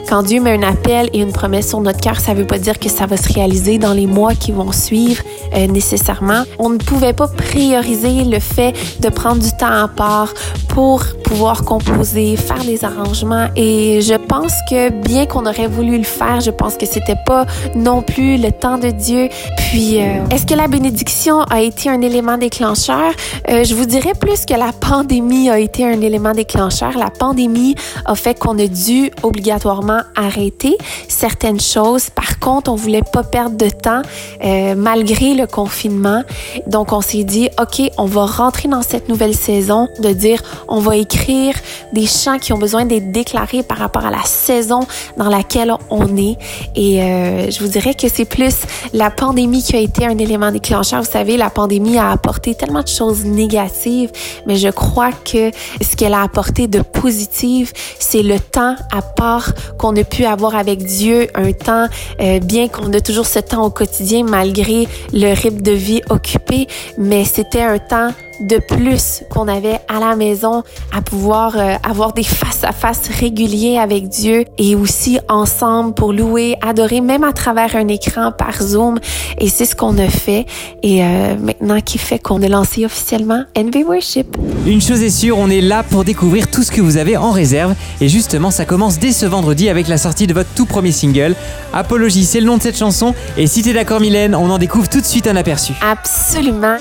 quand 0.09 0.23
Dieu 0.23 0.41
met 0.41 0.53
un 0.53 0.63
appel 0.63 1.09
et 1.13 1.21
une 1.21 1.33
promesse 1.33 1.69
sur 1.69 1.81
notre 1.81 2.01
cœur, 2.01 2.21
ça 2.21 2.35
veut 2.35 2.47
pas 2.47 2.59
dire 2.59 2.79
que 2.79 2.89
ça 2.89 3.07
va 3.07 3.17
se 3.17 3.33
réaliser 3.33 3.79
dans 3.79 3.93
les 3.93 4.07
mois 4.07 4.35
qui 4.35 4.53
vont 4.53 4.73
suivre 4.73 5.23
euh, 5.55 5.67
nécessairement. 5.67 6.45
On 6.59 6.69
ne 6.69 6.79
pouvait 6.79 7.13
pas 7.13 7.29
prioriser 7.29 8.25
le 8.25 8.39
fait 8.39 8.75
de 9.01 9.09
prendre 9.09 9.43
du 9.43 9.51
temps 9.51 9.85
à 9.85 9.89
part 9.89 10.33
pour 10.69 11.03
pouvoir 11.25 11.65
composer, 11.65 12.37
faire 12.37 12.65
des 12.65 12.85
arrangements. 12.85 13.49
Et 13.57 14.01
je 14.03 14.15
pense 14.15 14.53
que 14.69 14.91
bien 14.91 15.27
qu'on 15.27 15.47
aurait 15.47 15.69
voulu 15.69 15.99
le 15.99 16.05
faire, 16.05 16.41
je 16.41 16.51
pense 16.51 16.77
que 16.77 16.87
c'était 16.87 17.17
pas 17.25 17.47
non 17.75 18.03
plus 18.03 18.37
le 18.37 18.53
temps 18.53 18.79
de 18.79 18.91
Dieu. 18.91 19.29
Puis, 19.57 20.01
euh, 20.01 20.25
est-ce 20.31 20.47
que 20.47 20.55
la 20.55 20.69
bénédiction 20.69 21.41
a 21.41 21.63
été 21.63 21.89
un 21.89 22.01
élément 22.03 22.37
déclencheur? 22.37 23.13
Euh, 23.49 23.65
je 23.65 23.75
vous 23.75 23.87
dirais 23.87 24.13
plus 24.19 24.45
que 24.45 24.55
la 24.55 24.73
pandémie 24.73 25.49
a 25.51 25.59
été 25.59 25.85
un 25.85 26.01
élément 26.01 26.33
déclencheur. 26.33 26.97
La 26.99 27.11
pandémie 27.11 27.75
a 28.05 28.15
fait 28.15 28.39
qu'on 28.39 28.59
a 28.59 28.67
dû 28.67 29.11
obligatoirement 29.47 30.01
arrêter 30.17 30.77
certaines 31.09 31.61
choses. 31.61 32.11
Par 32.11 32.41
contre, 32.41 32.71
on 32.71 32.75
voulait 32.75 33.03
pas 33.13 33.23
perdre 33.23 33.57
de 33.57 33.71
temps 33.71 34.03
euh, 34.45 34.75
malgré 34.75 35.35
le 35.35 35.47
confinement. 35.47 36.25
Donc, 36.67 36.93
on 36.93 37.01
s'est 37.01 37.23
dit, 37.23 37.49
OK, 37.61 37.81
on 37.97 38.07
va 38.07 38.27
rentrer 38.27 38.69
dans 38.69 38.83
cette 38.83 39.09
nouvelle 39.09 39.35
saison, 39.35 39.89
de 40.01 40.09
dire, 40.11 40.43
on 40.69 40.81
va 40.81 40.97
écrire 40.97 41.55
des 41.93 42.07
chants 42.07 42.39
qui 42.39 42.53
ont 42.53 42.59
besoin 42.59 42.87
d'être 42.87 43.13
déclarés 43.13 43.63
par 43.63 43.79
rapport 43.79 44.05
à 44.05 44.11
la 44.11 44.25
saison 44.25 44.81
dans 45.17 45.29
laquelle 45.29 45.73
on 45.91 46.17
est. 46.17 46.37
Et 46.75 47.03
euh, 47.03 47.49
je 47.51 47.61
vous 47.61 47.69
dirais 47.69 47.95
que 47.95 48.09
c'est 48.09 48.25
plus 48.25 48.57
la 48.93 49.11
pandémie 49.11 49.63
qui 49.63 49.77
a 49.77 49.81
été 49.81 50.07
un 50.07 50.19
élément 50.19 50.51
déclencheur. 50.51 51.03
Vous 51.03 51.11
savez, 51.11 51.37
la 51.37 51.51
pandémie 51.51 51.99
a 51.99 52.11
apporté 52.11 52.57
tellement 52.57 52.83
de 52.83 52.89
choses 52.89 53.25
négatives, 53.25 54.11
mais 54.47 54.57
je 54.57 54.69
crois 54.69 55.13
que 55.13 55.53
ce 55.81 55.95
qu'elle 55.97 56.15
a 56.15 56.23
apporté 56.23 56.67
de 56.67 56.81
positif, 56.81 57.73
c'est 58.01 58.23
le 58.23 58.41
temps 58.41 58.75
à 58.93 59.03
part 59.03 59.36
qu'on 59.79 59.95
a 59.97 60.05
pu 60.05 60.25
avoir 60.25 60.55
avec 60.55 60.85
Dieu, 60.85 61.29
un 61.35 61.53
temps, 61.53 61.87
euh, 62.21 62.41
bien 62.41 62.69
qu'on 62.69 62.93
a 62.93 63.01
toujours 63.01 63.27
ce 63.27 63.39
temps 63.39 63.65
au 63.65 63.71
quotidien 63.71 64.25
malgré 64.25 64.89
le 65.13 65.35
rythme 65.35 65.63
de 65.63 65.73
vie 65.73 66.03
occupé, 66.11 66.67
mais 66.99 67.25
c'était 67.25 67.63
un 67.63 67.79
temps 67.79 68.11
de 68.41 68.59
plus 68.59 69.23
qu'on 69.31 69.49
avait 69.49 69.81
à 69.89 70.01
la 70.01 70.17
maison 70.17 70.63
à 70.93 71.03
pouvoir 71.03 71.57
euh, 71.57 71.75
avoir 71.83 72.13
des 72.13 72.23
face-à-face 72.23 73.09
réguliers 73.21 73.79
avec 73.79 74.09
Dieu 74.09 74.45
et 74.59 74.75
aussi 74.75 75.19
ensemble 75.29 75.95
pour 75.95 76.13
louer, 76.13 76.57
adorer, 76.63 77.01
même 77.01 77.25
à 77.25 77.33
travers 77.33 77.77
un 77.77 77.89
écran 77.89 78.33
par 78.33 78.63
Zoom. 78.63 78.99
Et 79.39 79.49
c'est 79.49 79.65
ce 79.65 79.75
qu'on 79.75 79.99
a 79.99 80.09
fait. 80.09 80.47
Et 80.83 81.03
euh, 81.03 81.35
maintenant 81.37 81.81
qui 81.81 81.99
fait 81.99 82.19
qu'on 82.19 82.43
a 82.43 82.49
lancé 82.49 82.85
officiellement 82.85 83.45
NV 83.57 83.85
Worship. 83.87 84.37
Une 84.67 84.81
chose 84.81 85.03
est 85.03 85.11
sûre, 85.11 85.39
on 85.39 85.51
est 85.51 85.61
là 85.61 85.83
pour 85.83 86.05
découvrir 86.05 86.51
tout 86.51 86.63
ce 86.63 86.71
que 86.71 86.81
vous 86.81 86.97
avez 86.97 87.17
en 87.17 87.31
réserve. 87.31 87.75
Et 88.01 88.09
justement, 88.09 88.51
ça 88.51 88.65
commence 88.65 88.99
dès 88.99 89.13
ce 89.13 89.27
vendredi 89.27 89.69
avec 89.69 89.89
la 89.89 89.99
sortie 89.99 90.27
de 90.27 90.35
votre 90.35 90.51
tout 90.55 90.67
premier 90.67 90.93
single. 90.93 91.35
Apologie, 91.73 92.25
c'est 92.25 92.41
le 92.41 92.47
nom 92.47 92.57
de 92.57 92.63
cette 92.63 92.79
chanson. 92.79 93.15
Et 93.37 93.47
si 93.47 93.63
t'es 93.63 93.73
d'accord, 93.73 94.01
Mylène, 94.01 94.35
on 94.35 94.51
en 94.51 94.59
découvre 94.59 94.89
tout 94.89 95.01
de 95.01 95.07
suite 95.07 95.27
un 95.27 95.37
aperçu. 95.37 95.73
Absolument. 95.81 96.77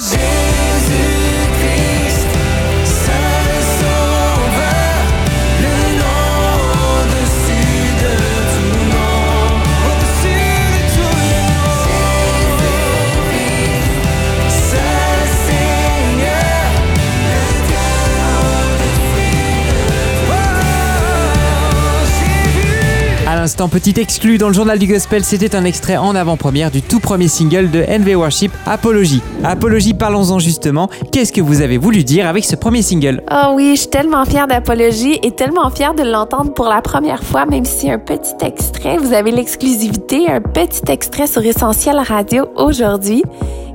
L'instant, 23.45 23.69
petit 23.69 23.93
exclu 23.99 24.39
dans 24.39 24.47
le 24.47 24.55
journal 24.55 24.79
du 24.79 24.87
gospel, 24.87 25.23
c'était 25.23 25.55
un 25.55 25.65
extrait 25.65 25.97
en 25.97 26.15
avant-première 26.15 26.71
du 26.71 26.81
tout 26.81 26.99
premier 26.99 27.27
single 27.27 27.69
de 27.69 27.81
NV 27.81 28.15
Worship, 28.15 28.51
Apologie. 28.65 29.21
Apologie, 29.43 29.93
parlons-en 29.93 30.39
justement. 30.39 30.89
Qu'est-ce 31.11 31.31
que 31.31 31.41
vous 31.41 31.61
avez 31.61 31.77
voulu 31.77 32.03
dire 32.03 32.27
avec 32.27 32.43
ce 32.43 32.55
premier 32.55 32.81
single? 32.81 33.21
Oh 33.31 33.51
oui, 33.53 33.73
je 33.75 33.81
suis 33.81 33.89
tellement 33.91 34.25
fière 34.25 34.47
d'Apologie 34.47 35.19
et 35.21 35.29
tellement 35.29 35.69
fière 35.69 35.93
de 35.93 36.01
l'entendre 36.01 36.55
pour 36.55 36.65
la 36.65 36.81
première 36.81 37.23
fois, 37.23 37.45
même 37.45 37.65
si 37.65 37.87
un 37.87 37.99
petit 37.99 38.33
extrait, 38.41 38.97
vous 38.97 39.13
avez 39.13 39.29
l'exclusivité, 39.29 40.27
un 40.27 40.41
petit 40.41 40.91
extrait 40.91 41.27
sur 41.27 41.45
Essentiel 41.45 41.99
Radio 41.99 42.47
aujourd'hui. 42.55 43.21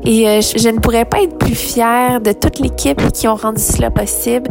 Et 0.04 0.28
euh, 0.28 0.40
je, 0.40 0.58
je 0.58 0.68
ne 0.68 0.78
pourrais 0.78 1.04
pas 1.04 1.22
être 1.22 1.36
plus 1.38 1.54
fière 1.54 2.20
de 2.20 2.32
toute 2.32 2.58
l'équipe 2.58 3.00
qui 3.12 3.28
ont 3.28 3.34
rendu 3.34 3.60
cela 3.60 3.90
possible. 3.90 4.50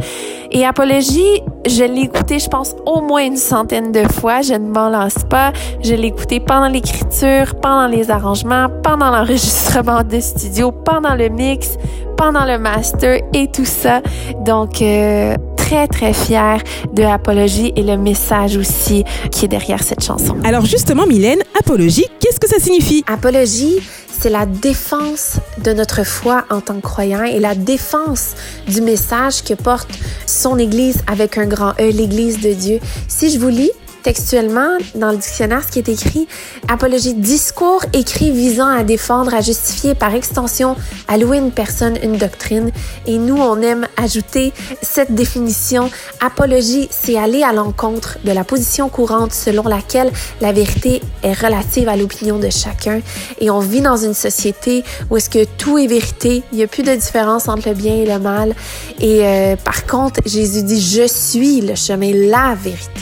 Et 0.52 0.64
Apologie, 0.64 1.42
je 1.66 1.84
l'ai 1.84 2.02
écouté, 2.02 2.38
je 2.38 2.48
pense, 2.48 2.74
au 2.86 3.00
moins 3.00 3.24
une 3.24 3.36
centaine 3.36 3.92
de 3.92 4.02
fois. 4.12 4.42
Je 4.42 4.54
ne 4.54 4.68
m'en 4.68 4.88
lasse 4.88 5.24
pas. 5.28 5.52
Je 5.82 5.94
l'ai 5.94 6.08
écouté 6.08 6.40
pendant 6.40 6.68
l'écriture, 6.68 7.54
pendant 7.60 7.86
les 7.86 8.10
arrangements, 8.10 8.68
pendant 8.82 9.10
l'enregistrement 9.10 10.02
de 10.02 10.20
studio, 10.20 10.72
pendant 10.72 11.14
le 11.14 11.28
mix, 11.28 11.76
pendant 12.16 12.44
le 12.44 12.58
master 12.58 13.20
et 13.34 13.50
tout 13.50 13.64
ça. 13.64 14.02
Donc, 14.44 14.82
euh, 14.82 15.34
très, 15.56 15.86
très 15.86 16.12
fière 16.12 16.60
de 16.92 17.04
Apologie 17.04 17.72
et 17.76 17.82
le 17.84 17.96
message 17.96 18.56
aussi 18.56 19.04
qui 19.30 19.44
est 19.44 19.48
derrière 19.48 19.82
cette 19.84 20.02
chanson. 20.02 20.36
Alors 20.42 20.64
justement, 20.64 21.06
Mylène, 21.06 21.38
apologie, 21.58 22.06
qu'est-ce 22.18 22.40
que 22.40 22.48
ça 22.48 22.58
signifie? 22.58 23.04
Apologie, 23.06 23.76
c'est 24.20 24.28
la 24.28 24.44
défense 24.44 25.38
de 25.64 25.72
notre 25.72 26.04
foi 26.04 26.44
en 26.50 26.60
tant 26.60 26.74
que 26.74 26.82
croyant 26.82 27.22
et 27.22 27.40
la 27.40 27.54
défense 27.54 28.34
du 28.68 28.82
message 28.82 29.42
que 29.42 29.54
porte 29.54 29.88
son 30.26 30.58
Église 30.58 31.02
avec 31.06 31.38
un 31.38 31.46
grand 31.46 31.72
E, 31.80 31.90
l'Église 31.90 32.38
de 32.40 32.52
Dieu. 32.52 32.80
Si 33.08 33.30
je 33.30 33.38
vous 33.38 33.48
lis 33.48 33.70
textuellement 34.02 34.78
dans 34.94 35.10
le 35.10 35.16
dictionnaire 35.16 35.62
ce 35.64 35.72
qui 35.72 35.78
est 35.78 35.88
écrit, 35.88 36.26
apologie, 36.68 37.14
discours 37.14 37.84
écrit 37.92 38.30
visant 38.30 38.68
à 38.68 38.84
défendre, 38.84 39.34
à 39.34 39.40
justifier, 39.40 39.94
par 39.94 40.14
extension, 40.14 40.76
à 41.08 41.16
louer 41.16 41.38
une 41.38 41.52
personne, 41.52 41.98
une 42.02 42.16
doctrine. 42.16 42.70
Et 43.06 43.18
nous, 43.18 43.36
on 43.36 43.60
aime 43.62 43.86
ajouter 43.96 44.52
cette 44.82 45.14
définition. 45.14 45.90
Apologie, 46.20 46.88
c'est 46.90 47.16
aller 47.16 47.42
à 47.42 47.52
l'encontre 47.52 48.18
de 48.24 48.32
la 48.32 48.44
position 48.44 48.88
courante 48.88 49.32
selon 49.32 49.64
laquelle 49.64 50.10
la 50.40 50.52
vérité 50.52 51.02
est 51.22 51.32
relative 51.32 51.88
à 51.88 51.96
l'opinion 51.96 52.38
de 52.38 52.50
chacun. 52.50 53.00
Et 53.40 53.50
on 53.50 53.60
vit 53.60 53.80
dans 53.80 53.96
une 53.96 54.14
société 54.14 54.84
où 55.10 55.16
est-ce 55.16 55.30
que 55.30 55.44
tout 55.58 55.78
est 55.78 55.86
vérité, 55.86 56.42
il 56.52 56.58
n'y 56.58 56.64
a 56.64 56.66
plus 56.66 56.82
de 56.82 56.94
différence 56.94 57.48
entre 57.48 57.68
le 57.68 57.74
bien 57.74 57.94
et 57.94 58.06
le 58.06 58.18
mal. 58.18 58.54
Et 59.00 59.24
euh, 59.24 59.56
par 59.56 59.86
contre, 59.86 60.20
Jésus 60.26 60.62
dit, 60.62 60.80
je 60.80 61.06
suis 61.06 61.60
le 61.60 61.74
chemin, 61.74 62.12
la 62.12 62.54
vérité. 62.54 62.99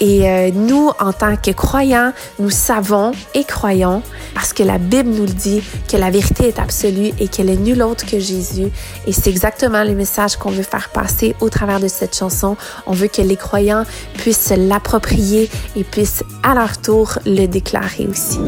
Et 0.00 0.28
euh, 0.28 0.50
nous, 0.52 0.90
en 0.98 1.12
tant 1.12 1.36
que 1.36 1.50
croyants, 1.50 2.12
nous 2.38 2.50
savons 2.50 3.12
et 3.34 3.44
croyons, 3.44 4.02
parce 4.34 4.52
que 4.52 4.62
la 4.62 4.78
Bible 4.78 5.10
nous 5.10 5.26
le 5.26 5.32
dit, 5.32 5.62
que 5.90 5.96
la 5.96 6.10
vérité 6.10 6.48
est 6.48 6.58
absolue 6.58 7.12
et 7.18 7.28
qu'elle 7.28 7.50
est 7.50 7.56
nulle 7.56 7.82
autre 7.82 8.06
que 8.06 8.18
Jésus. 8.18 8.68
Et 9.06 9.12
c'est 9.12 9.30
exactement 9.30 9.84
le 9.84 9.94
message 9.94 10.36
qu'on 10.36 10.50
veut 10.50 10.62
faire 10.62 10.88
passer 10.88 11.36
au 11.40 11.50
travers 11.50 11.80
de 11.80 11.88
cette 11.88 12.16
chanson. 12.16 12.56
On 12.86 12.92
veut 12.92 13.08
que 13.08 13.22
les 13.22 13.36
croyants 13.36 13.84
puissent 14.14 14.48
se 14.48 14.54
l'approprier 14.54 15.50
et 15.76 15.84
puissent 15.84 16.24
à 16.42 16.54
leur 16.54 16.80
tour 16.80 17.18
le 17.26 17.46
déclarer 17.46 18.06
aussi. 18.06 18.38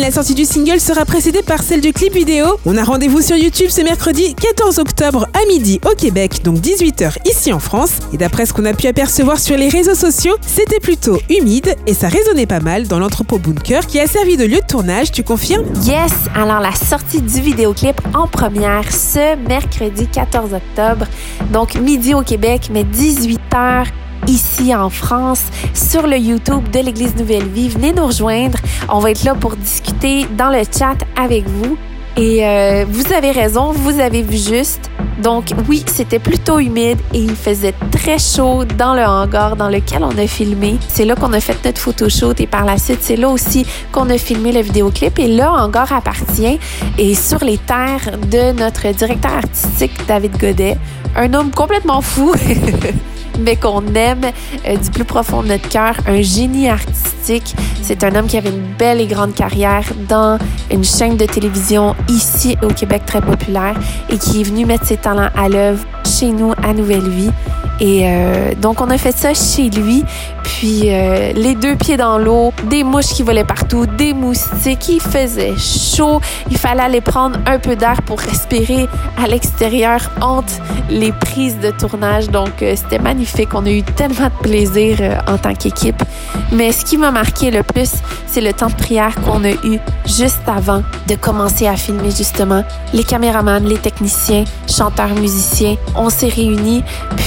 La 0.00 0.12
sortie 0.12 0.36
du 0.36 0.44
single 0.44 0.78
sera 0.78 1.04
précédée 1.04 1.42
par 1.42 1.60
celle 1.60 1.80
du 1.80 1.92
clip 1.92 2.14
vidéo. 2.14 2.46
On 2.64 2.76
a 2.76 2.84
rendez-vous 2.84 3.20
sur 3.20 3.36
YouTube 3.36 3.68
ce 3.68 3.80
mercredi 3.80 4.36
14 4.36 4.78
octobre 4.78 5.26
à 5.34 5.44
midi 5.48 5.80
au 5.84 5.96
Québec, 5.96 6.44
donc 6.44 6.58
18h 6.58 7.16
ici 7.28 7.52
en 7.52 7.58
France. 7.58 7.98
Et 8.12 8.16
d'après 8.16 8.46
ce 8.46 8.52
qu'on 8.52 8.64
a 8.64 8.74
pu 8.74 8.86
apercevoir 8.86 9.40
sur 9.40 9.56
les 9.56 9.68
réseaux 9.68 9.96
sociaux, 9.96 10.36
c'était 10.40 10.78
plutôt 10.78 11.18
humide 11.28 11.74
et 11.88 11.94
ça 11.94 12.06
résonnait 12.06 12.46
pas 12.46 12.60
mal 12.60 12.86
dans 12.86 13.00
l'entrepôt 13.00 13.38
bunker 13.38 13.88
qui 13.88 13.98
a 13.98 14.06
servi 14.06 14.36
de 14.36 14.44
lieu 14.44 14.60
de 14.60 14.66
tournage, 14.68 15.10
tu 15.10 15.24
confirmes? 15.24 15.66
Yes! 15.82 16.12
Alors, 16.32 16.60
la 16.60 16.76
sortie 16.76 17.20
du 17.20 17.40
vidéoclip 17.40 18.00
en 18.14 18.28
première 18.28 18.92
ce 18.92 19.34
mercredi 19.48 20.06
14 20.06 20.52
octobre. 20.54 21.06
Donc, 21.52 21.74
midi 21.74 22.14
au 22.14 22.22
Québec, 22.22 22.68
mais 22.72 22.84
18 22.84 23.40
h 23.52 23.86
ici 24.28 24.74
en 24.74 24.90
France 24.90 25.42
sur 25.74 26.06
le 26.06 26.18
YouTube 26.18 26.70
de 26.70 26.80
l'Église 26.80 27.16
Nouvelle 27.16 27.48
Vie. 27.48 27.70
Venez 27.70 27.92
nous 27.92 28.06
rejoindre. 28.06 28.58
On 28.88 28.98
va 28.98 29.10
être 29.10 29.24
là 29.24 29.34
pour 29.34 29.56
discuter 29.56 30.26
dans 30.36 30.50
le 30.50 30.62
chat 30.64 30.98
avec 31.20 31.48
vous. 31.48 31.76
Et 32.16 32.44
euh, 32.44 32.84
vous 32.88 33.12
avez 33.12 33.30
raison, 33.30 33.72
vous 33.72 34.00
avez 34.00 34.22
vu 34.22 34.36
juste. 34.36 34.90
Donc 35.22 35.46
oui, 35.68 35.84
c'était 35.86 36.18
plutôt 36.18 36.58
humide 36.58 36.98
et 37.14 37.20
il 37.20 37.34
faisait 37.34 37.74
très 37.90 38.18
chaud 38.18 38.64
dans 38.64 38.94
le 38.94 39.02
hangar 39.02 39.56
dans 39.56 39.68
lequel 39.68 40.02
on 40.02 40.16
a 40.16 40.26
filmé. 40.26 40.78
C'est 40.88 41.04
là 41.04 41.14
qu'on 41.14 41.32
a 41.32 41.40
fait 41.40 41.56
notre 41.64 41.80
photoshoot 41.80 42.40
et 42.40 42.46
par 42.46 42.64
la 42.64 42.76
suite, 42.76 42.98
c'est 43.02 43.16
là 43.16 43.28
aussi 43.28 43.66
qu'on 43.92 44.10
a 44.10 44.18
filmé 44.18 44.52
le 44.52 44.60
vidéoclip. 44.60 45.18
Et 45.18 45.28
le 45.28 45.44
hangar 45.44 45.92
appartient 45.92 46.58
et 46.98 47.14
sur 47.14 47.42
les 47.42 47.58
terres 47.58 48.18
de 48.30 48.52
notre 48.52 48.92
directeur 48.92 49.32
artistique 49.32 49.92
David 50.06 50.36
Godet, 50.38 50.76
un 51.16 51.32
homme 51.34 51.50
complètement 51.50 52.00
fou. 52.00 52.34
mais 53.38 53.56
qu'on 53.56 53.84
aime 53.94 54.26
euh, 54.66 54.76
du 54.76 54.90
plus 54.90 55.04
profond 55.04 55.42
de 55.42 55.48
notre 55.48 55.68
cœur, 55.68 55.94
un 56.06 56.22
génie 56.22 56.68
artistique. 56.68 57.54
C'est 57.82 58.04
un 58.04 58.14
homme 58.14 58.26
qui 58.26 58.36
avait 58.36 58.50
une 58.50 58.74
belle 58.78 59.00
et 59.00 59.06
grande 59.06 59.34
carrière 59.34 59.84
dans 60.08 60.38
une 60.70 60.84
chaîne 60.84 61.16
de 61.16 61.26
télévision 61.26 61.94
ici 62.08 62.56
au 62.62 62.68
Québec 62.68 63.02
très 63.06 63.20
populaire 63.20 63.74
et 64.10 64.18
qui 64.18 64.40
est 64.40 64.44
venu 64.44 64.66
mettre 64.66 64.86
ses 64.86 64.96
talents 64.96 65.30
à 65.36 65.48
l'œuvre 65.48 65.84
chez 66.04 66.30
nous 66.30 66.52
à 66.62 66.72
Nouvelle 66.72 67.08
Vie. 67.08 67.30
Et 67.80 68.02
euh, 68.04 68.54
donc, 68.54 68.80
on 68.80 68.90
a 68.90 68.98
fait 68.98 69.16
ça 69.16 69.34
chez 69.34 69.70
lui. 69.70 70.04
Puis, 70.42 70.82
euh, 70.86 71.32
les 71.32 71.54
deux 71.54 71.76
pieds 71.76 71.96
dans 71.96 72.18
l'eau, 72.18 72.52
des 72.64 72.82
mouches 72.82 73.14
qui 73.14 73.22
volaient 73.22 73.44
partout, 73.44 73.86
des 73.86 74.14
moustiques. 74.14 74.88
Il 74.88 75.00
faisait 75.00 75.56
chaud. 75.56 76.20
Il 76.50 76.58
fallait 76.58 76.82
aller 76.82 77.00
prendre 77.00 77.38
un 77.46 77.58
peu 77.58 77.76
d'air 77.76 78.02
pour 78.02 78.18
respirer 78.18 78.88
à 79.22 79.28
l'extérieur 79.28 80.10
entre 80.20 80.54
les 80.90 81.12
prises 81.12 81.58
de 81.60 81.70
tournage. 81.70 82.28
Donc, 82.30 82.62
euh, 82.62 82.74
c'était 82.76 82.98
magnifique. 82.98 83.50
On 83.54 83.64
a 83.66 83.70
eu 83.70 83.82
tellement 83.82 84.26
de 84.26 84.42
plaisir 84.42 84.98
en 85.26 85.38
tant 85.38 85.54
qu'équipe. 85.54 86.02
Mais 86.52 86.72
ce 86.72 86.84
qui 86.84 86.96
m'a 86.96 87.10
marqué 87.10 87.50
le 87.50 87.62
plus, 87.62 87.92
c'est 88.26 88.40
le 88.40 88.52
temps 88.52 88.68
de 88.68 88.74
prière 88.74 89.14
qu'on 89.24 89.44
a 89.44 89.50
eu 89.50 89.78
juste 90.06 90.42
avant 90.46 90.82
de 91.06 91.14
commencer 91.14 91.66
à 91.66 91.76
filmer, 91.76 92.10
justement. 92.10 92.64
Les 92.92 93.04
caméramans, 93.04 93.64
les 93.64 93.78
techniciens, 93.78 94.44
chanteurs, 94.68 95.14
musiciens, 95.14 95.76
on 95.94 96.10
s'est 96.10 96.28
réunis. 96.28 96.82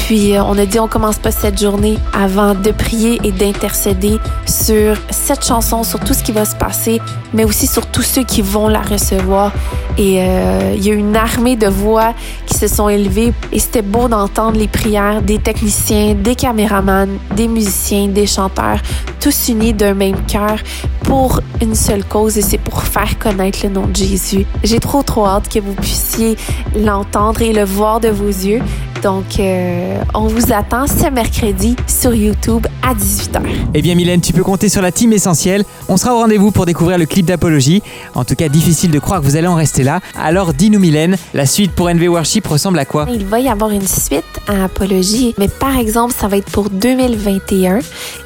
Puis, 0.06 0.38
on 0.48 0.58
a 0.58 0.66
dit 0.66 0.80
on 0.80 0.88
commence 0.88 1.18
pas 1.18 1.32
cette 1.32 1.60
journée 1.60 1.98
avant 2.14 2.54
de 2.54 2.72
prier 2.72 3.20
et 3.24 3.32
d'intercéder 3.32 4.18
sur 4.46 4.96
cette 5.10 5.46
chanson, 5.46 5.84
sur 5.84 6.00
tout 6.00 6.14
ce 6.14 6.24
qui 6.24 6.32
va 6.32 6.46
se 6.46 6.56
passer, 6.56 7.02
mais 7.34 7.44
aussi 7.44 7.68
sur 7.68 7.86
tous 7.86 8.02
ceux 8.02 8.24
qui 8.24 8.42
vont 8.42 8.68
la 8.68 8.82
recevoir. 8.82 9.52
Et 9.98 10.22
euh, 10.22 10.74
il 10.76 10.86
y 10.86 10.92
a 10.92 10.94
une 10.94 11.16
armée 11.16 11.56
de 11.56 11.68
voix 11.68 12.14
qui 12.46 12.56
se 12.58 12.68
sont 12.68 12.90
élevées 12.90 13.34
et 13.52 13.60
c'était 13.60 13.82
beau 13.82 14.08
d'entendre 14.08 14.58
les 14.58 14.68
prières 14.68 15.22
des 15.22 15.40
techniciens, 15.40 16.16
des 16.16 16.36
caméramans, 16.36 17.18
des 17.36 17.48
musiciens, 17.48 18.08
des 18.08 18.26
chanteurs, 18.26 18.80
tous 19.20 19.50
unis 19.50 19.74
d'un 19.74 19.94
même 19.94 20.26
cœur 20.26 20.58
pour 21.04 21.42
une 21.62 21.76
seule 21.76 22.06
cause 22.06 22.38
et 22.38 22.42
c'est 22.42 22.58
pour 22.58 22.84
faire 22.84 23.20
connaître 23.20 23.60
le 23.64 23.70
nom 23.70 23.86
de 23.86 23.96
Jésus. 23.96 24.46
J'ai 24.64 24.80
trop 24.80 25.04
trop 25.04 25.26
hâte 25.26 25.50
que 25.50 25.60
vous 25.60 25.74
puissiez 25.74 26.38
l'entendre 26.76 27.42
et 27.42 27.54
le 27.54 27.64
voir 27.64 28.00
de 28.00 28.10
vos 28.10 28.28
yeux. 28.28 28.62
Donc, 29.04 29.40
euh, 29.40 30.04
on 30.14 30.28
vous 30.28 30.54
attend 30.54 30.86
ce 30.86 31.10
mercredi 31.10 31.76
sur 31.88 32.14
YouTube 32.14 32.68
à 32.84 32.94
18h. 32.94 33.42
Eh 33.74 33.82
bien 33.82 33.96
Mylène, 33.96 34.22
tu 34.22 34.32
peux 34.32 34.44
compter 34.44 34.70
sur 34.70 34.82
la 34.82 34.92
team 34.92 35.12
essentielle. 35.12 35.64
On 35.90 35.98
sera 35.98 36.14
au 36.14 36.20
rendez-vous 36.20 36.52
pour 36.52 36.68
découvrir 36.68 37.00
le 37.00 37.08
clip 37.08 37.26
d'Apologie. 37.26 37.82
En 38.14 38.26
tout 38.26 38.36
cas, 38.36 38.48
difficile 38.48 38.92
de 38.92 39.00
croire 39.00 39.22
que 39.22 39.26
vous 39.26 39.36
allez 39.36 39.48
en 39.48 39.56
rester 39.56 39.84
là. 39.84 40.02
Alors 40.20 40.54
dis-nous 40.54 40.80
Mylène, 40.80 41.18
la 41.34 41.48
suite 41.48 41.72
pour 41.72 41.90
NV 41.90 42.10
Worship 42.10 42.46
ressemble 42.46 42.78
à 42.78 42.86
quoi? 42.86 43.08
Il 43.12 43.26
va 43.26 43.40
y 43.40 43.50
avoir 43.50 43.72
une 43.72 43.88
suite 43.88 44.24
à 44.48 44.66
Apologie, 44.66 45.34
mais 45.40 45.48
par 45.48 45.78
exemple, 45.78 46.14
ça 46.16 46.28
va 46.28 46.38
être 46.38 46.52
pour 46.52 46.70
2021 46.70 47.80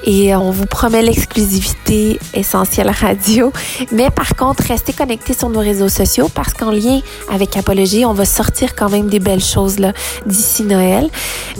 et 0.03 0.35
on 0.35 0.51
vous 0.51 0.65
promet 0.65 1.01
l'exclusivité 1.03 2.19
essentielle 2.33 2.89
radio. 2.89 3.53
Mais 3.93 4.09
par 4.09 4.35
contre, 4.35 4.63
restez 4.67 4.91
connectés 4.91 5.33
sur 5.33 5.47
nos 5.47 5.61
réseaux 5.61 5.89
sociaux 5.89 6.29
parce 6.33 6.53
qu'en 6.53 6.71
lien 6.71 6.99
avec 7.31 7.55
Apologie, 7.55 8.05
on 8.05 8.13
va 8.13 8.25
sortir 8.25 8.75
quand 8.75 8.89
même 8.89 9.07
des 9.07 9.19
belles 9.19 9.43
choses 9.43 9.79
là 9.79 9.93
d'ici 10.25 10.64
Noël. 10.65 11.09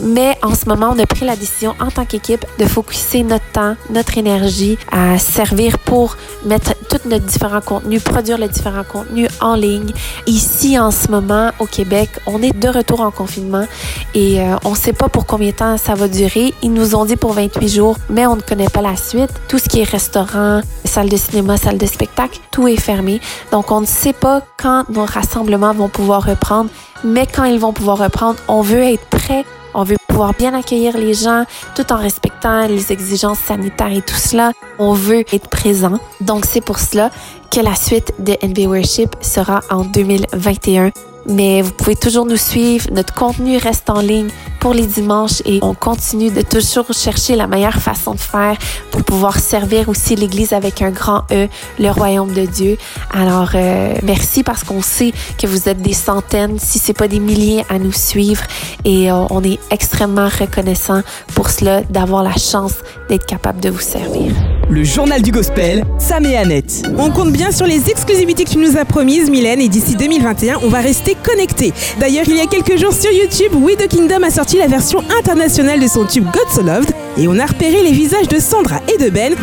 Mais 0.00 0.36
en 0.42 0.54
ce 0.54 0.68
moment, 0.68 0.92
on 0.94 0.98
a 0.98 1.06
pris 1.06 1.24
la 1.24 1.36
décision 1.36 1.74
en 1.80 1.90
tant 1.90 2.04
qu'équipe 2.04 2.44
de 2.58 2.66
focuser 2.66 3.22
notre 3.22 3.50
temps, 3.52 3.76
notre 3.90 4.18
énergie 4.18 4.78
à 4.92 5.18
servir 5.18 5.78
pour 5.78 6.16
mettre 6.44 6.74
tous 6.88 7.08
nos 7.08 7.18
différents 7.18 7.60
contenus, 7.60 8.02
produire 8.02 8.38
les 8.38 8.48
différents 8.48 8.84
contenus 8.84 9.28
en 9.40 9.54
ligne. 9.54 9.92
Ici, 10.26 10.78
en 10.78 10.90
ce 10.90 11.10
moment, 11.10 11.50
au 11.58 11.66
Québec, 11.66 12.10
on 12.26 12.42
est 12.42 12.56
de 12.56 12.68
retour 12.68 13.00
en 13.00 13.10
confinement 13.10 13.66
et 14.14 14.40
euh, 14.40 14.56
on 14.64 14.70
ne 14.70 14.76
sait 14.76 14.92
pas 14.92 15.08
pour 15.08 15.26
combien 15.26 15.50
de 15.50 15.56
temps 15.56 15.76
ça 15.78 15.94
va 15.94 16.08
durer. 16.08 16.54
Ils 16.62 16.72
nous 16.72 16.94
ont 16.94 17.04
dit 17.04 17.16
pour 17.16 17.32
28 17.32 17.68
jours, 17.68 17.96
mais 18.10 18.26
on 18.26 18.36
ne 18.36 18.42
connaît 18.42 18.68
pas 18.68 18.82
la 18.82 18.96
suite. 18.96 19.30
Tout 19.48 19.58
ce 19.58 19.68
qui 19.68 19.80
est 19.80 19.90
restaurant, 19.90 20.60
salle 20.84 21.08
de 21.08 21.16
cinéma, 21.16 21.56
salle 21.56 21.78
de 21.78 21.86
spectacle, 21.86 22.38
tout 22.50 22.68
est 22.68 22.80
fermé. 22.80 23.20
Donc, 23.52 23.70
on 23.70 23.80
ne 23.80 23.86
sait 23.86 24.12
pas 24.12 24.42
quand 24.60 24.88
nos 24.90 25.04
rassemblements 25.04 25.72
vont 25.72 25.88
pouvoir 25.88 26.24
reprendre, 26.24 26.70
mais 27.04 27.26
quand 27.26 27.44
ils 27.44 27.58
vont 27.58 27.72
pouvoir 27.72 27.98
reprendre, 27.98 28.38
on 28.48 28.62
veut 28.62 28.82
être 28.82 29.06
prêt. 29.06 29.44
On 29.74 29.84
veut 29.84 29.96
pouvoir 30.08 30.32
bien 30.32 30.54
accueillir 30.54 30.96
les 30.96 31.12
gens 31.12 31.44
tout 31.74 31.92
en 31.92 31.96
respectant 31.96 32.66
les 32.66 32.92
exigences 32.92 33.38
sanitaires 33.38 33.92
et 33.92 34.00
tout 34.00 34.14
cela. 34.14 34.52
On 34.78 34.94
veut 34.94 35.24
être 35.32 35.48
présent. 35.48 35.98
Donc, 36.20 36.46
c'est 36.46 36.62
pour 36.62 36.78
cela 36.78 37.10
que 37.50 37.60
la 37.60 37.74
suite 37.74 38.14
de 38.18 38.32
NB 38.42 38.66
Worship 38.70 39.16
sera 39.20 39.60
en 39.70 39.84
2021. 39.84 40.92
Mais 41.28 41.62
vous 41.62 41.72
pouvez 41.72 41.96
toujours 41.96 42.26
nous 42.26 42.36
suivre. 42.36 42.86
Notre 42.92 43.14
contenu 43.14 43.56
reste 43.56 43.90
en 43.90 44.00
ligne 44.00 44.28
pour 44.60 44.74
les 44.74 44.86
dimanches 44.86 45.42
et 45.44 45.58
on 45.62 45.74
continue 45.74 46.30
de 46.30 46.42
toujours 46.42 46.92
chercher 46.92 47.36
la 47.36 47.46
meilleure 47.46 47.80
façon 47.80 48.14
de 48.14 48.20
faire 48.20 48.56
pour 48.90 49.02
pouvoir 49.04 49.38
servir 49.38 49.88
aussi 49.88 50.16
l'Église 50.16 50.52
avec 50.52 50.82
un 50.82 50.90
grand 50.90 51.22
E, 51.30 51.48
le 51.78 51.90
royaume 51.90 52.32
de 52.32 52.46
Dieu. 52.46 52.78
Alors, 53.12 53.50
euh, 53.54 53.94
merci 54.02 54.42
parce 54.42 54.64
qu'on 54.64 54.82
sait 54.82 55.12
que 55.38 55.46
vous 55.46 55.68
êtes 55.68 55.82
des 55.82 55.92
centaines, 55.92 56.58
si 56.58 56.78
c'est 56.78 56.92
pas 56.94 57.08
des 57.08 57.20
milliers 57.20 57.64
à 57.68 57.78
nous 57.78 57.92
suivre 57.92 58.42
et 58.84 59.10
euh, 59.10 59.14
on 59.30 59.42
est 59.42 59.58
extrêmement 59.70 60.28
reconnaissant 60.28 61.02
pour 61.34 61.50
cela 61.50 61.82
d'avoir 61.82 62.22
la 62.22 62.36
chance 62.36 62.74
d'être 63.08 63.26
capable 63.26 63.60
de 63.60 63.70
vous 63.70 63.80
servir. 63.80 64.32
Le 64.68 64.82
journal 64.82 65.22
du 65.22 65.30
gospel, 65.30 65.84
Sam 65.98 66.24
et 66.26 66.36
Annette. 66.36 66.82
On 66.98 67.10
compte 67.10 67.30
bien 67.30 67.52
sur 67.52 67.66
les 67.66 67.88
exclusivités 67.88 68.44
que 68.44 68.50
tu 68.50 68.58
nous 68.58 68.76
as 68.76 68.84
promises, 68.84 69.30
Mylène, 69.30 69.60
et 69.60 69.68
d'ici 69.68 69.94
2021, 69.94 70.58
on 70.64 70.68
va 70.68 70.80
rester 70.80 71.15
connectés. 71.22 71.72
D'ailleurs, 71.98 72.24
il 72.28 72.36
y 72.36 72.40
a 72.40 72.46
quelques 72.46 72.76
jours 72.76 72.92
sur 72.92 73.10
YouTube, 73.10 73.52
We 73.54 73.76
the 73.76 73.88
Kingdom 73.88 74.22
a 74.22 74.30
sorti 74.30 74.58
la 74.58 74.66
version 74.66 75.02
internationale 75.18 75.80
de 75.80 75.88
son 75.88 76.04
tube 76.04 76.24
God 76.24 76.48
So 76.54 76.62
Loved, 76.62 76.90
et 77.16 77.28
on 77.28 77.38
a 77.38 77.46
repéré 77.46 77.82
les 77.82 77.92
visages 77.92 78.28
de 78.28 78.38
Sandra 78.38 78.80
et 78.92 79.02
de 79.02 79.10
Ben. 79.10 79.34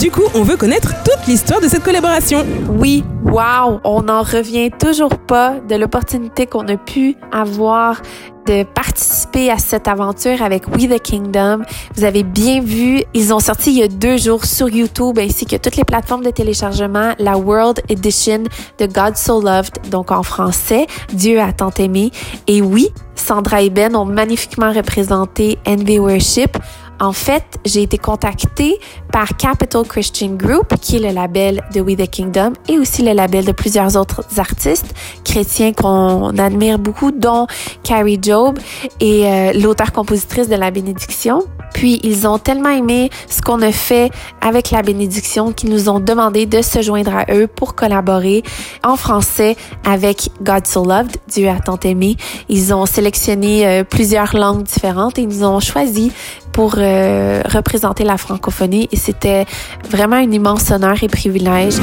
Du 0.00 0.10
coup, 0.10 0.24
on 0.34 0.42
veut 0.42 0.56
connaître 0.56 0.92
toute 1.02 1.26
l'histoire 1.26 1.60
de 1.60 1.68
cette 1.68 1.82
collaboration. 1.82 2.44
Oui, 2.68 3.04
wow, 3.24 3.80
on 3.84 4.02
n'en 4.02 4.22
revient 4.22 4.70
toujours 4.70 5.16
pas 5.16 5.54
de 5.66 5.76
l'opportunité 5.76 6.46
qu'on 6.46 6.68
a 6.68 6.76
pu 6.76 7.16
avoir 7.32 8.02
de 8.46 8.62
participer 8.62 9.50
à 9.50 9.58
cette 9.58 9.88
aventure 9.88 10.42
avec 10.42 10.68
We 10.68 10.88
the 10.88 11.00
Kingdom. 11.00 11.62
Vous 11.96 12.04
avez 12.04 12.22
bien 12.22 12.60
vu, 12.60 13.02
ils 13.14 13.32
ont 13.32 13.40
sorti 13.40 13.70
il 13.72 13.78
y 13.78 13.82
a 13.82 13.88
deux 13.88 14.16
jours 14.16 14.44
sur 14.44 14.68
YouTube 14.68 15.18
ainsi 15.18 15.46
que 15.46 15.56
toutes 15.56 15.76
les 15.76 15.84
plateformes 15.84 16.24
de 16.24 16.30
téléchargement 16.30 17.14
la 17.18 17.36
World 17.36 17.80
Edition 17.88 18.44
de 18.78 18.86
God 18.86 19.16
So 19.16 19.40
Loved, 19.40 19.90
donc 19.90 20.10
en 20.10 20.22
français, 20.22 20.86
Dieu 21.12 21.40
a 21.40 21.52
tant 21.52 21.72
aimé. 21.78 22.10
Et 22.46 22.62
oui, 22.62 22.88
Sandra 23.14 23.62
et 23.62 23.70
Ben 23.70 23.94
ont 23.96 24.04
magnifiquement 24.04 24.72
représenté 24.72 25.58
NV 25.66 25.98
Worship. 26.00 26.58
En 27.04 27.12
fait, 27.12 27.44
j'ai 27.66 27.82
été 27.82 27.98
contactée 27.98 28.78
par 29.12 29.36
Capital 29.36 29.86
Christian 29.86 30.30
Group, 30.36 30.74
qui 30.80 30.96
est 30.96 31.00
le 31.00 31.10
label 31.10 31.62
de 31.74 31.82
We 31.82 31.98
the 31.98 32.08
Kingdom 32.08 32.54
et 32.66 32.78
aussi 32.78 33.02
le 33.02 33.12
label 33.12 33.44
de 33.44 33.52
plusieurs 33.52 33.94
autres 33.98 34.24
artistes 34.38 34.94
chrétiens 35.22 35.74
qu'on 35.74 36.38
admire 36.38 36.78
beaucoup, 36.78 37.10
dont 37.10 37.46
Carrie 37.82 38.18
Job 38.22 38.58
et 39.00 39.26
euh, 39.26 39.52
l'auteur-compositrice 39.52 40.48
de 40.48 40.54
La 40.54 40.70
Bénédiction. 40.70 41.44
Puis 41.74 42.00
ils 42.02 42.26
ont 42.26 42.38
tellement 42.38 42.70
aimé 42.70 43.10
ce 43.28 43.42
qu'on 43.42 43.60
a 43.60 43.72
fait 43.72 44.10
avec 44.40 44.70
La 44.70 44.80
Bénédiction 44.80 45.52
qu'ils 45.52 45.68
nous 45.68 45.90
ont 45.90 46.00
demandé 46.00 46.46
de 46.46 46.62
se 46.62 46.80
joindre 46.80 47.14
à 47.14 47.26
eux 47.34 47.46
pour 47.46 47.74
collaborer 47.74 48.42
en 48.82 48.96
français 48.96 49.56
avec 49.84 50.30
God 50.40 50.66
So 50.66 50.82
Loved, 50.84 51.18
Dieu 51.28 51.50
a 51.50 51.60
tant 51.60 51.78
aimé. 51.84 52.16
Ils 52.48 52.72
ont 52.72 52.86
sélectionné 52.86 53.66
euh, 53.66 53.84
plusieurs 53.84 54.34
langues 54.34 54.62
différentes 54.62 55.18
et 55.18 55.22
ils 55.22 55.28
nous 55.28 55.44
ont 55.44 55.60
choisi 55.60 56.12
pour 56.52 56.76
euh, 56.78 57.42
représenter 57.44 58.04
la 58.04 58.16
francophonie 58.16 58.88
et 58.92 58.96
c'était 58.96 59.44
vraiment 59.90 60.16
un 60.16 60.30
immense 60.30 60.70
honneur 60.70 61.02
et 61.02 61.08
privilège. 61.08 61.74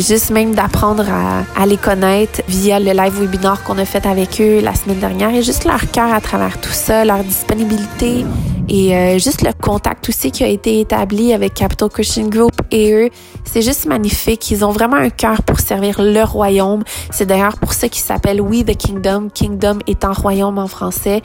Et 0.00 0.02
juste 0.02 0.30
même 0.30 0.54
d'apprendre 0.54 1.04
à, 1.10 1.44
à, 1.60 1.66
les 1.66 1.76
connaître 1.76 2.40
via 2.48 2.80
le 2.80 2.92
live 2.92 3.20
webinar 3.20 3.62
qu'on 3.64 3.76
a 3.76 3.84
fait 3.84 4.06
avec 4.06 4.40
eux 4.40 4.60
la 4.62 4.74
semaine 4.74 4.98
dernière 4.98 5.34
et 5.34 5.42
juste 5.42 5.66
leur 5.66 5.90
cœur 5.90 6.14
à 6.14 6.22
travers 6.22 6.58
tout 6.58 6.72
ça, 6.72 7.04
leur 7.04 7.22
disponibilité 7.22 8.24
et 8.70 8.96
euh, 8.96 9.18
juste 9.18 9.42
le 9.42 9.52
contact 9.52 10.08
aussi 10.08 10.30
qui 10.30 10.44
a 10.44 10.46
été 10.46 10.80
établi 10.80 11.34
avec 11.34 11.54
Capital 11.54 11.88
Christian 11.88 12.28
Group 12.28 12.52
et 12.70 12.92
eux. 12.92 13.10
C'est 13.44 13.62
juste 13.62 13.86
magnifique. 13.86 14.48
Ils 14.52 14.64
ont 14.64 14.70
vraiment 14.70 14.96
un 14.96 15.10
cœur 15.10 15.42
pour 15.42 15.58
servir 15.58 16.00
le 16.00 16.22
royaume. 16.22 16.84
C'est 17.10 17.26
d'ailleurs 17.26 17.58
pour 17.58 17.72
ça 17.72 17.88
qu'ils 17.88 18.04
s'appellent 18.04 18.40
We 18.40 18.64
the 18.64 18.76
Kingdom. 18.76 19.28
Kingdom 19.34 19.80
étant 19.88 20.12
royaume 20.12 20.58
en 20.58 20.68
français. 20.68 21.20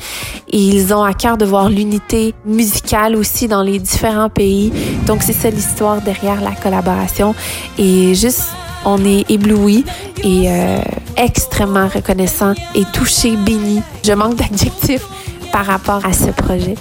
Et 0.49 0.57
ils 0.57 0.91
ont 0.91 1.03
à 1.03 1.13
cœur 1.13 1.37
de 1.37 1.45
voir 1.45 1.69
l'unité 1.69 2.33
musicale 2.45 3.15
aussi 3.15 3.47
dans 3.47 3.61
les 3.61 3.77
différents 3.77 4.29
pays. 4.29 4.73
Donc 5.05 5.21
c'est 5.21 5.33
ça 5.33 5.51
l'histoire 5.51 6.01
derrière 6.01 6.41
la 6.41 6.53
collaboration. 6.53 7.35
Et 7.77 8.15
juste 8.15 8.45
on 8.85 9.03
est 9.03 9.29
ébloui 9.29 9.83
et 10.23 10.49
euh, 10.49 10.77
extrêmement 11.17 11.87
reconnaissant 11.87 12.53
et 12.73 12.83
touché, 12.93 13.35
béni. 13.35 13.81
Je 14.03 14.13
manque 14.13 14.35
d'adjectifs 14.35 15.05
par 15.51 15.65
rapport 15.65 16.05
à 16.05 16.13
ce 16.13 16.31
projet. 16.31 16.75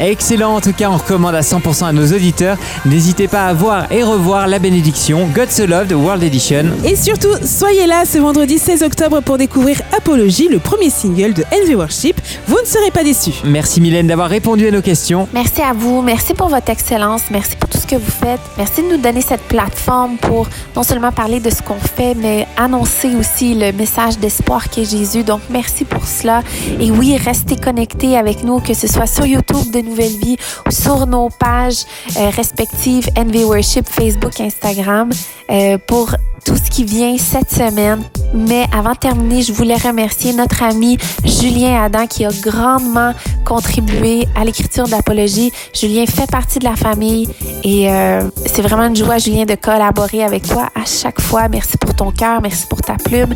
Excellent, 0.00 0.56
en 0.56 0.60
tout 0.62 0.72
cas, 0.72 0.88
on 0.90 0.96
recommande 0.96 1.34
à 1.34 1.42
100% 1.42 1.84
à 1.84 1.92
nos 1.92 2.06
auditeurs. 2.06 2.56
N'hésitez 2.86 3.28
pas 3.28 3.46
à 3.46 3.52
voir 3.52 3.92
et 3.92 4.02
revoir 4.02 4.48
la 4.48 4.58
bénédiction 4.58 5.28
God 5.34 5.50
So 5.50 5.66
Loved 5.66 5.92
World 5.92 6.22
Edition. 6.22 6.64
Et 6.84 6.96
surtout, 6.96 7.28
soyez 7.44 7.86
là 7.86 8.04
ce 8.06 8.16
vendredi 8.16 8.58
16 8.58 8.82
octobre 8.82 9.20
pour 9.20 9.36
découvrir 9.36 9.82
Apologie, 9.94 10.48
le 10.48 10.58
premier 10.58 10.88
single 10.88 11.34
de 11.34 11.44
Envy 11.52 11.74
Worship. 11.74 12.18
Vous 12.46 12.56
ne 12.58 12.66
serez 12.66 12.90
pas 12.90 13.04
déçus. 13.04 13.34
Merci 13.44 13.82
Mylène 13.82 14.06
d'avoir 14.06 14.30
répondu 14.30 14.66
à 14.66 14.70
nos 14.70 14.80
questions. 14.80 15.28
Merci 15.34 15.60
à 15.60 15.74
vous, 15.74 16.00
merci 16.00 16.32
pour 16.32 16.48
votre 16.48 16.70
excellence, 16.70 17.24
merci 17.30 17.56
pour 17.56 17.68
tout 17.68 17.78
ce 17.78 17.86
que 17.86 17.96
vous 17.96 18.10
faites. 18.10 18.40
Merci 18.56 18.82
de 18.82 18.88
nous 18.88 19.02
donner 19.02 19.20
cette 19.20 19.42
plateforme 19.42 20.16
pour 20.16 20.48
non 20.74 20.82
seulement 20.82 21.12
parler 21.12 21.40
de 21.40 21.50
ce 21.50 21.60
qu'on 21.60 21.78
fait, 21.78 22.14
mais 22.14 22.46
annoncer 22.56 23.14
aussi 23.16 23.54
le 23.54 23.72
message 23.72 24.18
d'espoir 24.18 24.70
qu'est 24.70 24.86
Jésus. 24.86 25.24
Donc 25.24 25.42
merci 25.50 25.84
pour 25.84 26.06
cela. 26.06 26.42
Et 26.80 26.90
oui, 26.90 27.18
restez 27.18 27.56
connectés 27.56 28.16
avec 28.16 28.44
nous, 28.44 28.60
que 28.60 28.72
ce 28.72 28.86
soit 28.86 29.06
sur 29.06 29.26
YouTube 29.26 29.70
de 29.70 29.89
Nouvelle 29.90 30.16
Vie 30.18 30.36
sur 30.70 31.06
nos 31.06 31.28
pages 31.30 31.84
euh, 32.16 32.30
respectives 32.30 33.08
NV 33.16 33.44
Worship, 33.44 33.88
Facebook, 33.88 34.40
Instagram, 34.40 35.10
euh, 35.50 35.78
pour 35.86 36.14
tout 36.44 36.56
ce 36.56 36.70
qui 36.70 36.84
vient 36.84 37.16
cette 37.18 37.50
semaine. 37.50 38.02
Mais 38.32 38.66
avant 38.72 38.92
de 38.92 38.98
terminer, 38.98 39.42
je 39.42 39.52
voulais 39.52 39.76
remercier 39.76 40.32
notre 40.32 40.62
ami 40.62 40.96
Julien 41.24 41.82
Adam 41.82 42.06
qui 42.06 42.24
a 42.24 42.30
grandement 42.30 43.12
contribué 43.44 44.28
à 44.36 44.44
l'écriture 44.44 44.86
d'Apologie. 44.86 45.52
Julien 45.74 46.06
fait 46.06 46.30
partie 46.30 46.60
de 46.60 46.64
la 46.64 46.76
famille 46.76 47.28
et 47.64 47.90
euh, 47.90 48.22
c'est 48.46 48.62
vraiment 48.62 48.86
une 48.86 48.96
joie, 48.96 49.18
Julien, 49.18 49.44
de 49.44 49.56
collaborer 49.56 50.22
avec 50.22 50.46
toi 50.46 50.68
à 50.74 50.84
chaque 50.84 51.20
fois. 51.20 51.48
Merci 51.48 51.76
pour 51.76 51.94
ton 51.94 52.12
cœur, 52.12 52.40
merci 52.40 52.66
pour 52.68 52.80
ta 52.80 52.94
plume. 52.94 53.34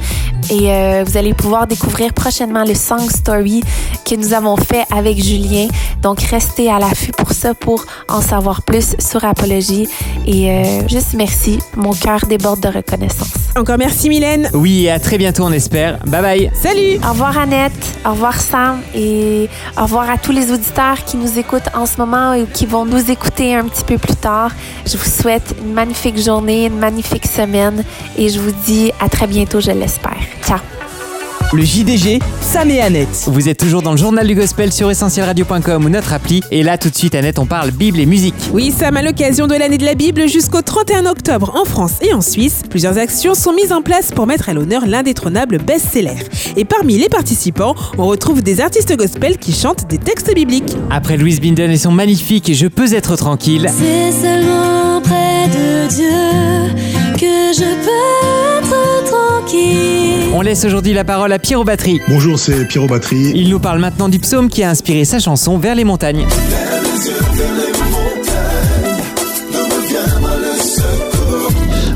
Et 0.50 0.70
euh, 0.70 1.04
vous 1.04 1.16
allez 1.16 1.34
pouvoir 1.34 1.66
découvrir 1.66 2.12
prochainement 2.12 2.64
le 2.64 2.74
Song 2.74 3.10
Story 3.10 3.62
que 4.04 4.14
nous 4.14 4.32
avons 4.32 4.56
fait 4.56 4.84
avec 4.94 5.22
Julien. 5.22 5.66
Donc, 6.02 6.20
restez 6.20 6.70
à 6.70 6.78
l'affût 6.78 7.12
pour 7.12 7.32
ça, 7.32 7.54
pour 7.54 7.84
en 8.08 8.20
savoir 8.20 8.62
plus 8.62 8.94
sur 8.98 9.24
Apologie. 9.24 9.88
Et 10.26 10.50
euh, 10.50 10.88
juste 10.88 11.14
merci. 11.14 11.58
Mon 11.76 11.92
cœur 11.92 12.26
déborde 12.26 12.60
de 12.60 12.68
reconnaissance. 12.68 12.93
Encore 13.56 13.78
merci 13.78 14.08
Mylène. 14.08 14.50
Oui, 14.52 14.84
et 14.84 14.90
à 14.90 14.98
très 14.98 15.16
bientôt, 15.18 15.44
on 15.44 15.52
espère. 15.52 15.98
Bye 16.06 16.22
bye. 16.22 16.50
Salut. 16.54 16.98
Au 17.04 17.10
revoir 17.10 17.38
Annette, 17.38 17.98
au 18.04 18.10
revoir 18.10 18.40
Sam 18.40 18.80
et 18.94 19.48
au 19.78 19.82
revoir 19.82 20.10
à 20.10 20.18
tous 20.18 20.32
les 20.32 20.50
auditeurs 20.50 21.04
qui 21.04 21.16
nous 21.16 21.38
écoutent 21.38 21.68
en 21.74 21.86
ce 21.86 21.98
moment 21.98 22.36
ou 22.36 22.46
qui 22.46 22.66
vont 22.66 22.84
nous 22.84 23.10
écouter 23.10 23.54
un 23.54 23.64
petit 23.64 23.84
peu 23.84 23.98
plus 23.98 24.16
tard. 24.16 24.50
Je 24.86 24.96
vous 24.96 25.08
souhaite 25.08 25.54
une 25.64 25.72
magnifique 25.72 26.18
journée, 26.18 26.66
une 26.66 26.78
magnifique 26.78 27.26
semaine 27.26 27.84
et 28.18 28.28
je 28.28 28.40
vous 28.40 28.52
dis 28.66 28.92
à 29.00 29.08
très 29.08 29.26
bientôt, 29.26 29.60
je 29.60 29.70
l'espère. 29.70 30.18
Ciao. 30.44 30.58
Le 31.54 31.62
JDG, 31.62 32.18
Sam 32.40 32.68
et 32.70 32.80
Annette. 32.80 33.26
Vous 33.28 33.48
êtes 33.48 33.58
toujours 33.58 33.80
dans 33.80 33.92
le 33.92 33.96
journal 33.96 34.26
du 34.26 34.34
gospel 34.34 34.72
sur 34.72 34.90
essentielradio.com 34.90 35.84
ou 35.84 35.88
notre 35.88 36.12
appli. 36.12 36.42
Et 36.50 36.64
là, 36.64 36.78
tout 36.78 36.90
de 36.90 36.96
suite, 36.96 37.14
Annette, 37.14 37.38
on 37.38 37.46
parle 37.46 37.70
Bible 37.70 38.00
et 38.00 38.06
musique. 38.06 38.34
Oui, 38.52 38.72
Sam, 38.76 38.96
à 38.96 39.02
l'occasion 39.02 39.46
de 39.46 39.54
l'année 39.54 39.78
de 39.78 39.84
la 39.84 39.94
Bible 39.94 40.28
jusqu'au 40.28 40.62
31 40.62 41.06
octobre 41.06 41.52
en 41.54 41.64
France 41.64 41.92
et 42.02 42.12
en 42.12 42.22
Suisse, 42.22 42.62
plusieurs 42.68 42.98
actions 42.98 43.34
sont 43.34 43.52
mises 43.52 43.70
en 43.70 43.82
place 43.82 44.10
pour 44.10 44.26
mettre 44.26 44.48
à 44.48 44.52
l'honneur 44.52 44.84
l'indétrônable 44.84 45.58
best-seller. 45.58 46.24
Et 46.56 46.64
parmi 46.64 46.98
les 46.98 47.08
participants, 47.08 47.76
on 47.98 48.06
retrouve 48.06 48.42
des 48.42 48.60
artistes 48.60 48.96
gospel 48.96 49.38
qui 49.38 49.52
chantent 49.52 49.86
des 49.88 49.98
textes 49.98 50.34
bibliques. 50.34 50.76
Après 50.90 51.16
Louise 51.16 51.40
Binden 51.40 51.70
et 51.70 51.78
son 51.78 51.92
magnifique 51.92 52.52
Je 52.52 52.66
peux 52.66 52.92
être 52.92 53.14
tranquille, 53.14 53.70
C'est 53.70 54.10
seulement 54.10 55.00
près 55.02 55.46
de 55.46 55.88
Dieu 55.88 56.74
que 57.16 57.54
je 57.54 57.60
peux 57.60 58.44
être 58.48 58.53
tranquille. 59.14 60.32
on 60.34 60.40
laisse 60.40 60.64
aujourd'hui 60.64 60.92
la 60.92 61.04
parole 61.04 61.32
à 61.32 61.38
Pierre 61.38 61.60
aux 61.60 61.64
batteries. 61.64 62.00
Bonjour, 62.08 62.38
c'est 62.38 62.66
Pierrot 62.66 62.86
Batterie. 62.86 63.32
Il 63.34 63.48
nous 63.48 63.60
parle 63.60 63.78
maintenant 63.78 64.08
du 64.08 64.18
psaume 64.18 64.48
qui 64.48 64.62
a 64.62 64.70
inspiré 64.70 65.04
sa 65.04 65.18
chanson 65.18 65.58
Vers 65.58 65.74
les 65.74 65.84
montagnes. 65.84 66.26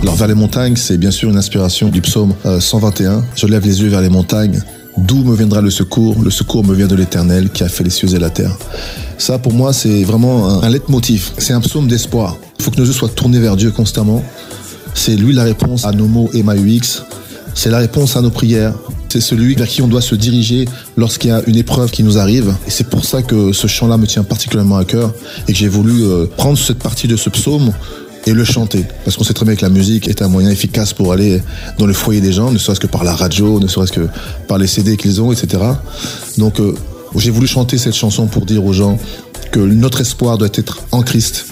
Alors 0.02 0.14
vers 0.14 0.28
les 0.28 0.34
montagnes, 0.34 0.76
c'est 0.76 0.96
bien 0.96 1.10
sûr 1.10 1.28
une 1.28 1.36
inspiration 1.36 1.88
du 1.88 2.00
psaume 2.00 2.34
euh, 2.46 2.60
121. 2.60 3.24
Je 3.34 3.46
lève 3.46 3.64
les 3.64 3.82
yeux 3.82 3.88
vers 3.88 4.00
les 4.00 4.08
montagnes. 4.08 4.62
D'où 4.96 5.22
me 5.22 5.36
viendra 5.36 5.60
le 5.60 5.70
secours? 5.70 6.16
Le 6.22 6.30
secours 6.30 6.64
me 6.64 6.74
vient 6.74 6.86
de 6.86 6.96
l'Éternel 6.96 7.50
qui 7.50 7.62
a 7.62 7.68
fait 7.68 7.84
les 7.84 7.90
cieux 7.90 8.14
et 8.14 8.18
la 8.18 8.30
terre. 8.30 8.56
Ça, 9.16 9.38
pour 9.38 9.52
moi, 9.52 9.72
c'est 9.72 10.02
vraiment 10.02 10.48
un, 10.48 10.62
un 10.62 10.68
leitmotiv. 10.68 11.30
C'est 11.38 11.52
un 11.52 11.60
psaume 11.60 11.86
d'espoir. 11.86 12.36
Il 12.58 12.64
faut 12.64 12.70
que 12.70 12.78
nos 12.78 12.86
yeux 12.86 12.92
soient 12.92 13.08
tournés 13.08 13.38
vers 13.38 13.56
Dieu 13.56 13.70
constamment. 13.70 14.24
C'est 14.98 15.14
lui 15.14 15.32
la 15.32 15.44
réponse 15.44 15.84
à 15.84 15.92
nos 15.92 16.08
mots 16.08 16.28
MAUX. 16.34 17.04
C'est 17.54 17.70
la 17.70 17.78
réponse 17.78 18.16
à 18.16 18.20
nos 18.20 18.30
prières. 18.30 18.74
C'est 19.08 19.20
celui 19.20 19.54
vers 19.54 19.68
qui 19.68 19.80
on 19.80 19.86
doit 19.86 20.00
se 20.00 20.16
diriger 20.16 20.64
lorsqu'il 20.96 21.30
y 21.30 21.32
a 21.32 21.40
une 21.46 21.54
épreuve 21.54 21.92
qui 21.92 22.02
nous 22.02 22.18
arrive. 22.18 22.52
Et 22.66 22.70
c'est 22.70 22.90
pour 22.90 23.04
ça 23.04 23.22
que 23.22 23.52
ce 23.52 23.68
chant-là 23.68 23.96
me 23.96 24.08
tient 24.08 24.24
particulièrement 24.24 24.76
à 24.76 24.84
cœur 24.84 25.14
et 25.46 25.52
que 25.52 25.58
j'ai 25.58 25.68
voulu 25.68 26.02
euh, 26.02 26.26
prendre 26.26 26.58
cette 26.58 26.80
partie 26.80 27.06
de 27.06 27.14
ce 27.14 27.30
psaume 27.30 27.72
et 28.26 28.32
le 28.32 28.44
chanter. 28.44 28.84
Parce 29.04 29.16
qu'on 29.16 29.22
sait 29.22 29.34
très 29.34 29.46
bien 29.46 29.54
que 29.54 29.62
la 29.62 29.68
musique 29.68 30.08
est 30.08 30.20
un 30.20 30.28
moyen 30.28 30.50
efficace 30.50 30.92
pour 30.92 31.12
aller 31.12 31.42
dans 31.78 31.86
le 31.86 31.94
foyer 31.94 32.20
des 32.20 32.32
gens, 32.32 32.50
ne 32.50 32.58
serait-ce 32.58 32.80
que 32.80 32.88
par 32.88 33.04
la 33.04 33.14
radio, 33.14 33.60
ne 33.60 33.68
serait-ce 33.68 33.92
que 33.92 34.08
par 34.48 34.58
les 34.58 34.66
CD 34.66 34.96
qu'ils 34.96 35.22
ont, 35.22 35.32
etc. 35.32 35.62
Donc 36.38 36.58
euh, 36.58 36.74
j'ai 37.14 37.30
voulu 37.30 37.46
chanter 37.46 37.78
cette 37.78 37.94
chanson 37.94 38.26
pour 38.26 38.46
dire 38.46 38.64
aux 38.64 38.72
gens 38.72 38.98
que 39.52 39.60
notre 39.60 40.00
espoir 40.00 40.38
doit 40.38 40.48
être 40.52 40.80
en 40.90 41.02
Christ 41.02 41.46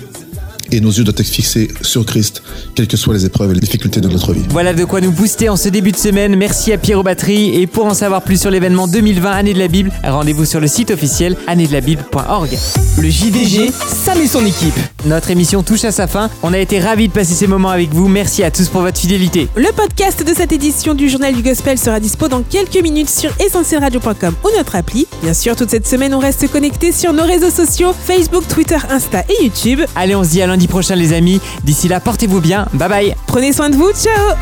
et 0.77 0.81
nos 0.81 0.91
yeux 0.91 1.05
doivent 1.05 1.17
être 1.19 1.27
fixés 1.27 1.69
sur 1.81 2.05
Christ, 2.05 2.43
quelles 2.75 2.87
que 2.87 2.97
soient 2.97 3.15
les 3.15 3.25
épreuves 3.25 3.51
et 3.51 3.55
les 3.55 3.61
difficultés 3.61 4.01
de 4.01 4.09
notre 4.09 4.33
vie. 4.33 4.43
Voilà 4.51 4.75
de 4.75 4.85
quoi 4.85 5.01
nous 5.01 5.11
booster 5.11 5.49
en 5.49 5.57
ce 5.57 5.71
début 5.71 5.93
de 5.93 5.97
semaine. 5.97 6.37
Merci 6.37 6.73
à 6.73 6.79
Pierre 6.79 6.99
aux 6.99 7.03
batteries. 7.03 7.61
Et 7.61 7.67
pour 7.67 7.87
en 7.87 7.95
savoir 7.95 8.23
plus 8.23 8.41
sur 8.41 8.51
l'événement 8.51 8.87
2020 8.87 9.31
Année 9.31 9.55
de 9.55 9.59
la 9.59 9.69
Bible, 9.69 9.91
rendez-vous 10.05 10.45
sur 10.45 10.61
le 10.61 10.67
site 10.67 10.91
officiel 10.91 11.37
annéedelabible.org. 11.47 12.59
Le 12.99 13.09
JDG, 13.09 13.71
Sam 14.05 14.21
et 14.21 14.27
son 14.27 14.45
équipe. 14.45 14.75
Notre 15.07 15.31
émission 15.31 15.62
touche 15.62 15.85
à 15.85 15.93
sa 15.93 16.07
fin. 16.07 16.29
On 16.43 16.53
a 16.53 16.59
été 16.59 16.79
ravis 16.79 17.09
de 17.09 17.12
passer 17.12 17.35
ces 17.35 17.47
moments 17.47 17.71
avec 17.71 17.95
vous. 17.95 18.09
Merci 18.09 18.43
à 18.43 18.51
tous 18.51 18.69
pour 18.69 18.83
votre 18.83 18.99
fidélité. 18.99 19.49
Le 19.57 19.73
podcast 19.73 20.27
de 20.27 20.35
cette 20.35 20.53
édition 20.53 20.95
du 20.95 21.09
Journal 21.09 21.35
du 21.35 21.43
Gospel 21.43 21.79
sera 21.79 22.01
dispo 22.01 22.29
dans 22.29 22.43
quelques 22.43 22.83
minutes 22.83 23.11
sur 23.11 23.31
essentielradio.com 23.41 24.35
ou 24.45 24.57
notre 24.57 24.77
appli. 24.77 25.07
Bien 25.23 25.35
sûr, 25.35 25.57
toute 25.57 25.71
cette 25.71 25.87
semaine, 25.87 26.15
on 26.15 26.19
reste 26.19 26.51
connecté 26.51 26.93
sur 26.93 27.12
nos 27.12 27.25
réseaux 27.25 27.51
sociaux 27.51 27.95
Facebook, 28.07 28.47
Twitter, 28.49 28.79
Insta 28.91 29.25
et 29.29 29.45
YouTube. 29.45 29.81
Allez, 29.95 30.15
on 30.15 30.25
se 30.25 30.31
dit 30.31 30.43
à 30.43 30.47
lundi 30.47 30.66
prochain 30.67 30.95
les 30.97 31.13
amis. 31.13 31.41
D'ici 31.65 31.89
là, 31.89 32.01
portez-vous 32.01 32.41
bien. 32.41 32.67
Bye 32.73 32.89
bye. 32.89 33.17
Prenez 33.27 33.53
soin 33.53 33.71
de 33.71 33.77
vous, 33.77 33.93
ciao 33.93 34.35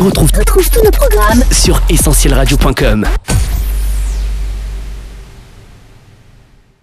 On 0.00 0.04
retrouve, 0.04 0.30
retrouve 0.36 0.68
tous 0.68 0.82
nos 0.82 0.90
programmes 0.90 1.42
sur 1.50 1.80
essentielradio.com. 1.88 3.06